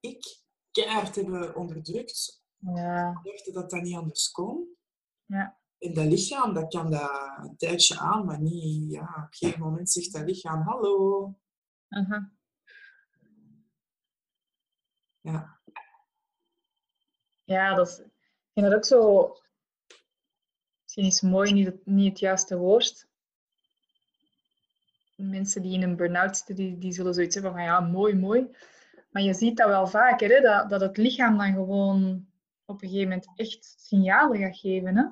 ik 0.00 0.42
keihard 0.70 1.14
hebben 1.14 1.56
onderdrukt. 1.56 2.42
Ja, 2.56 3.20
Dachten 3.22 3.52
dat 3.52 3.70
dat 3.70 3.82
niet 3.82 3.96
anders 3.96 4.30
kon. 4.30 4.76
ja. 5.24 5.58
En 5.78 5.94
dat 5.94 6.06
lichaam, 6.06 6.54
dat 6.54 6.72
kan 6.72 6.90
dat 6.90 7.38
een 7.42 7.56
tijdje 7.56 7.98
aan, 7.98 8.24
maar 8.24 8.40
niet... 8.40 8.92
Ja, 8.92 9.02
op 9.02 9.16
een 9.16 9.26
gegeven 9.30 9.60
moment 9.60 9.90
zegt 9.90 10.12
dat 10.12 10.24
lichaam, 10.24 10.62
hallo. 10.62 11.34
Ja, 15.20 15.60
Ja, 17.44 17.74
dat 17.74 17.88
is, 17.88 18.17
vind 18.58 18.70
dat 18.70 18.74
ook 18.74 18.84
zo. 18.84 19.36
Misschien 20.82 21.04
is 21.04 21.20
mooi 21.20 21.52
niet 21.52 21.66
het, 21.66 21.86
niet 21.86 22.08
het 22.08 22.18
juiste 22.18 22.56
woord. 22.56 23.06
Mensen 25.16 25.62
die 25.62 25.72
in 25.72 25.82
een 25.82 25.96
burn-out 25.96 26.36
zitten, 26.36 26.78
die, 26.78 26.92
zullen 26.92 27.14
zoiets 27.14 27.34
hebben 27.34 27.52
van 27.52 27.62
ja, 27.62 27.80
mooi, 27.80 28.14
mooi. 28.14 28.56
Maar 29.10 29.22
je 29.22 29.34
ziet 29.34 29.56
dat 29.56 29.68
wel 29.68 29.86
vaker, 29.86 30.28
hè, 30.28 30.40
dat, 30.40 30.70
dat 30.70 30.80
het 30.80 30.96
lichaam 30.96 31.38
dan 31.38 31.52
gewoon 31.52 32.26
op 32.64 32.82
een 32.82 32.88
gegeven 32.88 33.08
moment 33.08 33.28
echt 33.34 33.74
signalen 33.78 34.38
gaat 34.38 34.58
geven. 34.58 34.96
Hè? 34.96 35.04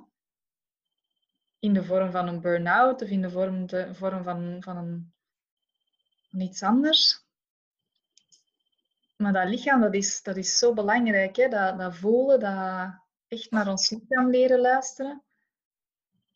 In 1.58 1.72
de 1.72 1.84
vorm 1.84 2.10
van 2.10 2.28
een 2.28 2.40
burn-out 2.40 3.02
of 3.02 3.08
in 3.08 3.22
de 3.22 3.30
vorm, 3.30 3.66
de, 3.66 3.94
vorm 3.94 4.22
van, 4.22 4.56
van, 4.60 4.76
een, 4.76 6.40
iets 6.40 6.62
anders. 6.62 7.24
Maar 9.16 9.32
dat 9.32 9.48
lichaam, 9.48 9.80
dat 9.80 9.94
is, 9.94 10.22
dat 10.22 10.36
is 10.36 10.58
zo 10.58 10.72
belangrijk. 10.72 11.36
Hè? 11.36 11.48
Dat, 11.48 11.78
dat 11.78 11.96
voelen, 11.96 12.40
dat 12.40 13.05
echt 13.36 13.50
naar 13.50 13.68
ons 13.68 13.90
lichaam 13.90 14.30
leren 14.30 14.60
luisteren. 14.60 15.22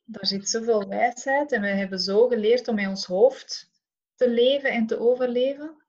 Daar 0.04 0.26
zit 0.26 0.48
zoveel 0.48 0.88
wijsheid. 0.88 1.52
En 1.52 1.60
we 1.60 1.68
hebben 1.68 1.98
zo 1.98 2.28
geleerd 2.28 2.68
om 2.68 2.78
in 2.78 2.88
ons 2.88 3.04
hoofd 3.04 3.70
te 4.14 4.30
leven 4.30 4.70
en 4.70 4.86
te 4.86 4.98
overleven. 4.98 5.84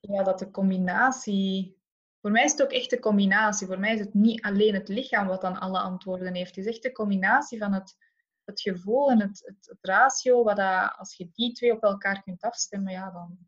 Ja, 0.00 0.22
dat 0.22 0.38
de 0.38 0.50
combinatie... 0.50 1.80
Voor 2.20 2.30
mij 2.30 2.44
is 2.44 2.50
het 2.50 2.62
ook 2.62 2.72
echt 2.72 2.92
een 2.92 3.00
combinatie. 3.00 3.66
Voor 3.66 3.78
mij 3.78 3.94
is 3.94 4.00
het 4.00 4.14
niet 4.14 4.42
alleen 4.42 4.74
het 4.74 4.88
lichaam 4.88 5.26
wat 5.26 5.40
dan 5.40 5.58
alle 5.58 5.78
antwoorden 5.78 6.34
heeft. 6.34 6.56
Het 6.56 6.64
is 6.64 6.72
echt 6.72 6.82
de 6.82 6.92
combinatie 6.92 7.58
van 7.58 7.72
het, 7.72 7.96
het 8.44 8.60
gevoel 8.60 9.10
en 9.10 9.20
het, 9.20 9.42
het, 9.44 9.66
het 9.66 9.78
ratio. 9.80 10.42
Wat 10.42 10.56
dat, 10.56 10.94
als 10.96 11.16
je 11.16 11.30
die 11.32 11.52
twee 11.52 11.72
op 11.72 11.82
elkaar 11.82 12.22
kunt 12.22 12.42
afstemmen, 12.42 12.92
ja, 12.92 13.10
dan, 13.10 13.38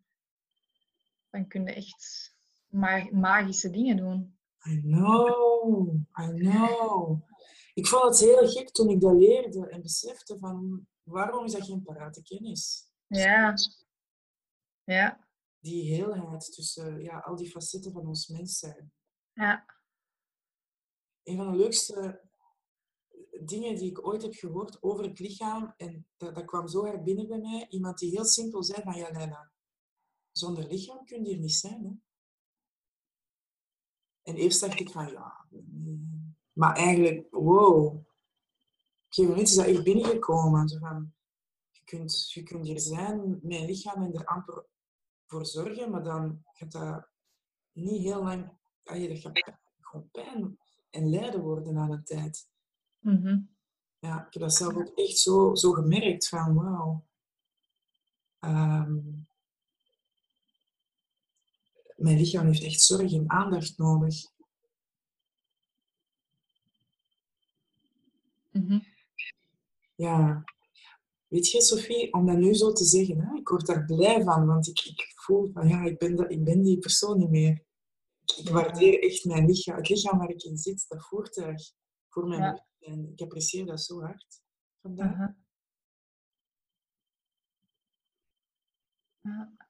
dan 1.30 1.48
kun 1.48 1.64
je 1.66 1.72
echt 1.72 2.34
ma- 2.66 3.08
magische 3.10 3.70
dingen 3.70 3.96
doen. 3.96 4.38
I 4.66 4.80
know, 4.80 5.94
I 6.20 6.32
know. 6.32 7.20
Ik 7.74 7.86
vond 7.86 8.04
het 8.04 8.18
heel 8.18 8.48
gek 8.48 8.70
toen 8.70 8.88
ik 8.88 9.00
dat 9.00 9.14
leerde 9.14 9.68
en 9.68 9.82
besefte 9.82 10.38
van 10.38 10.86
waarom 11.02 11.44
is 11.44 11.52
dat 11.52 11.66
geen 11.66 11.82
parate 11.82 12.22
kennis? 12.22 12.90
Ja. 13.06 13.54
Ja. 14.84 15.28
Die 15.58 15.94
heelheid 15.94 16.52
tussen 16.52 17.02
ja, 17.02 17.18
al 17.18 17.36
die 17.36 17.50
facetten 17.50 17.92
van 17.92 18.06
ons 18.06 18.28
mens 18.28 18.58
zijn. 18.58 18.92
Ja. 19.32 19.64
Een 21.22 21.36
van 21.36 21.52
de 21.52 21.58
leukste 21.58 22.22
dingen 23.44 23.76
die 23.76 23.90
ik 23.90 24.06
ooit 24.06 24.22
heb 24.22 24.34
gehoord 24.34 24.82
over 24.82 25.04
het 25.04 25.18
lichaam, 25.18 25.74
en 25.76 26.06
dat, 26.16 26.34
dat 26.34 26.44
kwam 26.44 26.68
zo 26.68 26.84
hard 26.84 27.04
binnen 27.04 27.28
bij 27.28 27.38
mij, 27.38 27.66
iemand 27.68 27.98
die 27.98 28.10
heel 28.10 28.24
simpel 28.24 28.62
zei 28.62 28.82
van 28.82 28.94
ja, 28.94 29.10
Leila, 29.10 29.52
zonder 30.32 30.66
lichaam 30.66 31.04
kun 31.04 31.24
je 31.24 31.28
hier 31.28 31.38
niet 31.38 31.54
zijn. 31.54 31.84
Hè? 31.84 31.90
En 34.24 34.34
eerst 34.34 34.60
dacht 34.60 34.80
ik 34.80 34.90
van 34.90 35.10
ja, 35.10 35.46
maar 36.52 36.76
eigenlijk, 36.76 37.26
wow. 37.30 37.86
Op 37.86 37.92
een 37.94 38.06
gegeven 39.08 39.30
moment 39.30 39.48
is 39.48 39.54
dat 39.54 39.66
echt 39.66 39.84
binnengekomen. 39.84 40.68
Zo 40.68 40.78
van, 40.78 41.12
je, 41.70 41.80
kunt, 41.84 42.32
je 42.32 42.42
kunt 42.42 42.66
hier 42.66 42.80
zijn 42.80 43.38
met 43.42 43.60
een 43.60 43.66
lichaam 43.66 44.02
en 44.02 44.14
er 44.14 44.24
amper 44.24 44.66
voor 45.26 45.46
zorgen, 45.46 45.90
maar 45.90 46.02
dan 46.02 46.44
gaat 46.52 46.72
dat 46.72 47.08
niet 47.72 48.02
heel 48.02 48.22
lang, 48.22 48.52
allee, 48.84 49.08
dat 49.08 49.18
gaat 49.18 49.58
gewoon 49.80 50.10
pijn 50.10 50.58
en 50.90 51.10
lijden 51.10 51.40
worden 51.40 51.78
aan 51.78 51.90
een 51.90 52.04
tijd. 52.04 52.48
Mhm. 52.98 53.40
Ja, 53.98 54.26
ik 54.26 54.32
heb 54.32 54.42
dat 54.42 54.54
zelf 54.54 54.74
ook 54.74 54.98
echt 54.98 55.18
zo, 55.18 55.54
zo 55.54 55.72
gemerkt 55.72 56.28
van 56.28 56.54
wauw. 56.54 57.06
Ehm, 58.38 58.98
mijn 62.04 62.18
lichaam 62.18 62.46
heeft 62.46 62.62
echt 62.62 62.80
zorg 62.80 63.12
en 63.12 63.30
aandacht 63.30 63.78
nodig. 63.78 64.14
Mhm. 68.50 68.78
Ja. 69.94 70.44
Weet 71.26 71.50
je, 71.50 71.62
Sophie, 71.62 72.12
om 72.12 72.26
dat 72.26 72.36
nu 72.36 72.54
zo 72.54 72.72
te 72.72 72.84
zeggen, 72.84 73.20
hè, 73.20 73.36
ik 73.36 73.48
word 73.48 73.66
daar 73.66 73.84
blij 73.84 74.22
van, 74.22 74.46
want 74.46 74.68
ik, 74.68 74.80
ik 74.80 75.12
voel 75.16 75.50
van 75.52 75.68
ja, 75.68 75.84
ik 75.84 75.98
ben, 75.98 76.16
dat, 76.16 76.30
ik 76.30 76.44
ben 76.44 76.62
die 76.62 76.78
persoon 76.78 77.18
niet 77.18 77.30
meer. 77.30 77.64
Ik, 78.36 78.48
waardeer 78.48 79.02
echt 79.02 79.24
mijn 79.24 79.46
lichaam, 79.46 79.76
het 79.76 79.88
lichaam 79.88 80.18
waar 80.18 80.30
ik 80.30 80.42
in 80.42 80.56
zit, 80.56 80.84
dat 80.88 81.06
voertuig 81.06 81.72
voor 82.08 82.26
mijn 82.26 82.40
Ja. 82.40 82.50
bewustzijn. 82.52 83.12
Ik 83.12 83.20
apprecieer 83.20 83.66
dat 83.66 83.80
zo 83.80 84.00
hard 84.00 84.40
vandaag. 84.80 85.12
Aha. 85.12 85.36
Ja. 89.20 89.63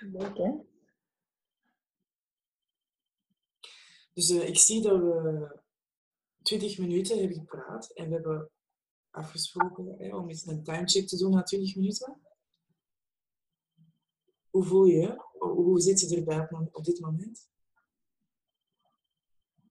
Leuk, 0.00 0.36
hè? 0.36 0.52
Dus 4.12 4.30
eh, 4.30 4.48
ik 4.48 4.58
zie 4.58 4.82
dat 4.82 5.00
we 5.00 5.60
20 6.42 6.78
minuten 6.78 7.18
hebben 7.18 7.36
gepraat 7.36 7.90
en 7.90 8.08
we 8.08 8.14
hebben 8.14 8.50
afgesproken 9.10 9.94
hè, 9.98 10.16
om 10.16 10.28
eens 10.28 10.46
een 10.46 10.62
timecheck 10.62 11.06
te 11.08 11.16
doen 11.16 11.30
na 11.30 11.42
20 11.42 11.76
minuten. 11.76 12.20
Hoe 14.50 14.64
voel 14.64 14.84
je? 14.84 15.00
je? 15.00 15.26
Hoe 15.38 15.80
zit 15.80 16.00
je 16.00 16.16
erbij 16.16 16.48
op, 16.72 16.84
dit 16.84 17.00
moment? 17.00 17.50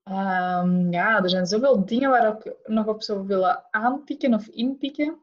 Ehm, 0.03 0.91
ja, 0.91 1.23
er 1.23 1.29
zijn 1.29 1.45
zoveel 1.45 1.85
dingen 1.85 2.09
waar 2.09 2.37
ik 2.37 2.57
nog 2.67 2.87
op 2.87 3.03
zou 3.03 3.27
willen 3.27 3.73
aanpikken 3.73 4.33
of 4.33 4.47
inpikken. 4.47 5.21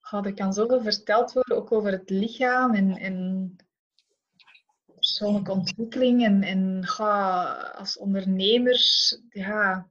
Goh, 0.00 0.26
er 0.26 0.34
kan 0.34 0.52
zoveel 0.52 0.82
verteld 0.82 1.32
worden, 1.32 1.53
over 1.74 1.90
het 1.90 2.10
lichaam 2.10 2.74
en, 2.74 2.96
en 2.96 3.56
persoonlijke 4.94 5.52
ontwikkeling. 5.52 6.24
En, 6.24 6.42
en 6.42 6.84
als 7.74 7.98
ondernemers, 7.98 9.18
ja. 9.28 9.90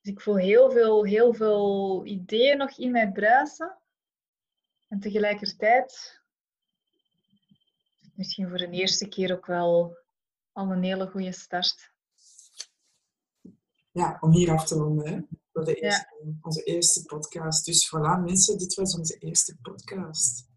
Dus 0.00 0.12
ik 0.12 0.20
voel 0.20 0.36
heel 0.36 0.70
veel, 0.70 1.04
heel 1.04 1.34
veel 1.34 2.02
ideeën 2.06 2.56
nog 2.56 2.78
in 2.78 2.90
mij 2.90 3.12
bruisen. 3.12 3.78
En 4.88 5.00
tegelijkertijd, 5.00 6.20
misschien 8.14 8.48
voor 8.48 8.58
de 8.58 8.70
eerste 8.70 9.08
keer 9.08 9.32
ook 9.32 9.46
wel 9.46 9.96
al 10.52 10.70
een 10.70 10.82
hele 10.82 11.06
goede 11.06 11.32
start. 11.32 11.92
Ja, 13.90 14.16
om 14.20 14.32
hier 14.32 14.50
af 14.50 14.66
te 14.66 14.74
ronden. 14.74 15.08
Hè? 15.08 15.20
voor 15.58 15.74
de 15.74 15.80
eerste, 15.80 16.06
onze 16.42 16.62
eerste 16.62 17.04
podcast. 17.04 17.64
Dus 17.64 17.88
voilà, 17.88 18.24
mensen, 18.24 18.58
dit 18.58 18.74
was 18.74 18.96
onze 18.96 19.18
eerste 19.18 19.56
podcast. 19.62 20.47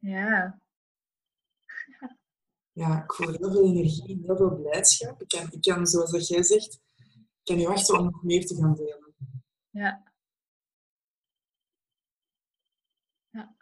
Ja. 0.00 0.60
Ja, 2.72 3.02
ik 3.02 3.12
voel 3.12 3.28
heel 3.28 3.50
veel 3.50 3.64
energie, 3.64 4.20
heel 4.26 4.36
veel 4.36 4.56
blijdschap. 4.56 5.20
Ik 5.22 5.28
kan, 5.28 5.50
ik 5.50 5.60
kan 5.60 5.86
zoals 5.86 6.10
dat 6.10 6.28
jij 6.28 6.42
zegt, 6.42 6.80
ik 7.04 7.40
kan 7.44 7.56
niet 7.56 7.66
wachten 7.66 7.98
om 7.98 8.04
nog 8.04 8.22
meer 8.22 8.46
te 8.46 8.54
gaan 8.54 8.74
delen. 8.74 9.14
Ja. 9.70 10.12
Ja. 13.30 13.54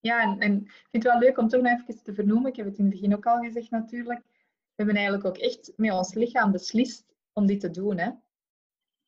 Ja, 0.00 0.22
en, 0.22 0.40
en 0.40 0.56
ik 0.64 0.88
vind 0.90 1.02
het 1.04 1.12
wel 1.12 1.18
leuk 1.18 1.38
om 1.38 1.48
toch 1.48 1.62
nog 1.62 1.80
even 1.80 2.02
te 2.02 2.14
vernoemen. 2.14 2.50
Ik 2.50 2.56
heb 2.56 2.66
het 2.66 2.78
in 2.78 2.84
het 2.84 2.94
begin 2.94 3.14
ook 3.14 3.26
al 3.26 3.40
gezegd 3.40 3.70
natuurlijk. 3.70 4.20
We 4.22 4.82
hebben 4.82 4.94
eigenlijk 4.94 5.26
ook 5.26 5.38
echt 5.38 5.72
met 5.76 5.92
ons 5.92 6.14
lichaam 6.14 6.52
beslist 6.52 7.04
om 7.32 7.46
dit 7.46 7.60
te 7.60 7.70
doen. 7.70 7.98
Hè? 7.98 8.10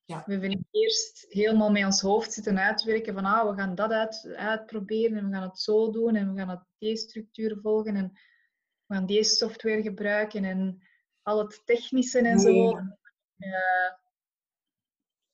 Ja. 0.07 0.23
We 0.27 0.33
hebben 0.33 0.67
eerst 0.71 1.27
helemaal 1.29 1.71
met 1.71 1.85
ons 1.85 2.01
hoofd 2.01 2.33
zitten 2.33 2.59
uitwerken 2.59 3.15
van 3.15 3.25
ah, 3.25 3.51
we 3.51 3.57
gaan 3.57 3.75
dat 3.75 3.91
uit, 3.91 4.35
uitproberen 4.37 5.17
en 5.17 5.27
we 5.29 5.35
gaan 5.35 5.49
het 5.49 5.59
zo 5.59 5.91
doen 5.91 6.15
en 6.15 6.33
we 6.33 6.39
gaan 6.39 6.49
het 6.49 6.65
deze 6.79 7.03
structuur 7.03 7.59
volgen 7.63 7.97
en 7.97 8.13
we 8.87 8.95
gaan 8.95 9.07
deze 9.07 9.35
software 9.35 9.83
gebruiken 9.83 10.45
en 10.45 10.83
al 11.23 11.39
het 11.39 11.63
technische 11.65 12.19
en 12.19 12.39
zo. 12.39 12.79
Eh, 13.37 13.93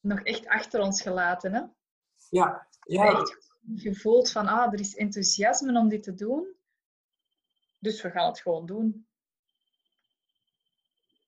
nog 0.00 0.20
echt 0.20 0.46
achter 0.46 0.80
ons 0.80 1.02
gelaten. 1.02 1.52
Hè? 1.52 1.62
Ja, 2.28 2.68
ja, 2.80 3.20
echt 3.20 3.48
gevoeld 3.74 4.30
van 4.30 4.46
ah, 4.46 4.72
er 4.72 4.80
is 4.80 4.96
enthousiasme 4.96 5.78
om 5.78 5.88
dit 5.88 6.02
te 6.02 6.14
doen. 6.14 6.54
Dus 7.78 8.02
we 8.02 8.10
gaan 8.10 8.26
het 8.26 8.40
gewoon 8.40 8.66
doen. 8.66 9.08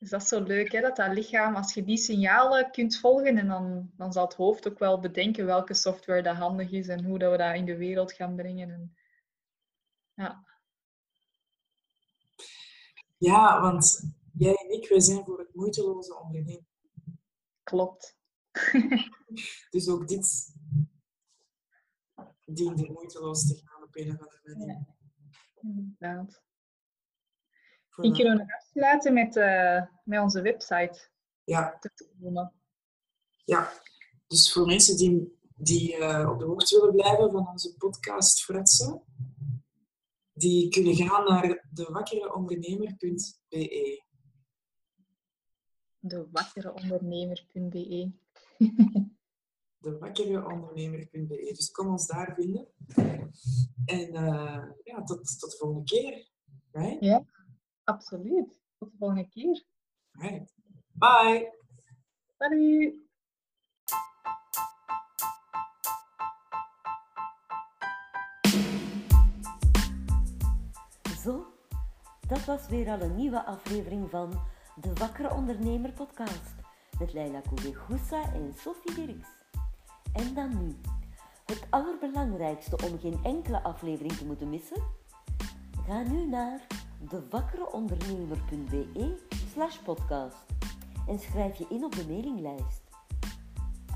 Dus 0.03 0.11
dat 0.11 0.23
is 0.23 0.29
zo 0.29 0.43
leuk, 0.43 0.73
hè? 0.73 0.81
dat 0.81 0.97
dat 0.97 1.12
lichaam, 1.12 1.55
als 1.55 1.75
je 1.75 1.85
die 1.85 1.97
signalen 1.97 2.71
kunt 2.71 2.99
volgen, 2.99 3.38
en 3.38 3.47
dan, 3.47 3.91
dan 3.97 4.12
zal 4.12 4.25
het 4.25 4.35
hoofd 4.35 4.69
ook 4.69 4.79
wel 4.79 5.01
bedenken 5.01 5.47
welke 5.47 5.75
software 5.75 6.23
dat 6.23 6.37
handig 6.37 6.71
is 6.71 6.88
en 6.88 7.05
hoe 7.05 7.19
dat 7.19 7.31
we 7.31 7.37
dat 7.37 7.55
in 7.55 7.65
de 7.65 7.77
wereld 7.77 8.12
gaan 8.12 8.37
brengen. 8.37 8.71
En, 8.71 8.97
ja, 10.15 10.45
ja, 13.17 13.61
want 13.61 14.12
jij 14.33 14.55
en 14.55 14.71
ik, 14.71 14.88
wij 14.88 15.01
zijn 15.01 15.25
voor 15.25 15.38
het 15.38 15.55
moeiteloze 15.55 16.19
ondernemen. 16.21 16.67
klopt. 17.62 18.17
Dus 19.71 19.88
ook 19.88 20.09
dit 20.09 20.55
dient 22.45 22.88
moeiteloos 22.88 23.47
te 23.47 23.62
gaan 23.65 23.83
op 23.83 23.97
een 23.97 24.11
of 24.11 24.19
andere 24.19 24.41
manier. 24.43 24.87
Inderdaad. 25.61 26.43
Voilà. 27.92 28.05
Ik 28.05 28.12
kan 28.12 28.37
nog 28.37 28.46
afsluiten 28.57 29.12
met, 29.12 29.37
eh, 29.37 29.83
met 30.05 30.20
onze 30.20 30.42
website 30.42 31.11
Ja, 31.44 31.76
te 31.81 31.90
ja. 33.44 33.72
Dus 34.26 34.52
voor 34.52 34.66
mensen 34.66 34.96
die, 34.96 35.38
die 35.57 35.96
eh, 35.96 36.31
op 36.31 36.38
de 36.38 36.44
hoogte 36.44 36.81
willen 36.81 36.94
blijven 36.94 37.31
van 37.31 37.48
onze 37.48 37.76
podcast 37.76 38.42
Fretsen, 38.42 39.02
die 40.33 40.68
kunnen 40.68 40.94
gaan 40.94 41.24
naar 41.24 41.66
dewakkereondernemer.be. 41.70 44.02
Dewakkereondernemer.be 45.98 48.12
Dewakkereondernemer.be. 49.78 51.52
Dus 51.55 51.70
kom 51.70 51.88
ons 51.88 52.07
daar 52.07 52.35
vinden. 52.35 52.66
En 53.85 54.14
eh, 54.14 54.64
ja, 54.85 55.02
tot, 55.05 55.38
tot 55.38 55.50
de 55.50 55.57
volgende 55.57 55.85
keer. 55.85 56.31
Right? 56.70 57.00
Ja, 57.00 57.24
absoluut. 57.92 58.61
Tot 58.78 58.90
de 58.90 58.96
volgende 58.98 59.28
keer. 59.28 59.64
Right. 60.12 60.52
Bye. 60.92 61.52
Salut! 62.38 62.94
Zo, 71.22 71.46
dat 72.28 72.44
was 72.44 72.68
weer 72.68 72.88
al 72.88 73.00
een 73.00 73.14
nieuwe 73.16 73.44
aflevering 73.44 74.11
van 74.11 74.31
de 74.81 74.92
Wakkere 74.92 75.35
Ondernemer 75.35 75.92
podcast 75.92 76.55
met 76.98 77.12
Leila 77.12 77.40
Koubegoussa 77.40 78.33
en 78.33 78.55
Sophie 78.55 78.94
Dirks. 78.94 79.28
En 80.12 80.35
dan 80.35 80.64
nu, 80.64 80.76
het 81.44 81.66
allerbelangrijkste 81.70 82.76
om 82.76 82.98
geen 82.98 83.20
enkele 83.24 83.62
aflevering 83.62 84.12
te 84.12 84.26
moeten 84.26 84.50
missen? 84.50 84.83
Ga 85.87 86.02
nu 86.02 86.26
naar 86.26 86.66
dewakkereondernemer.be 87.09 89.17
slash 89.53 89.79
podcast 89.79 90.47
en 91.07 91.19
schrijf 91.19 91.59
je 91.59 91.67
in 91.69 91.85
op 91.85 91.95
de 91.95 92.07
mailinglijst. 92.07 92.83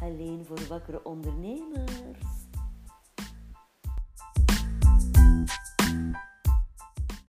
Alleen 0.01 0.45
voor 0.45 0.67
wakkere 0.69 1.05
ondernemers. 1.05 2.36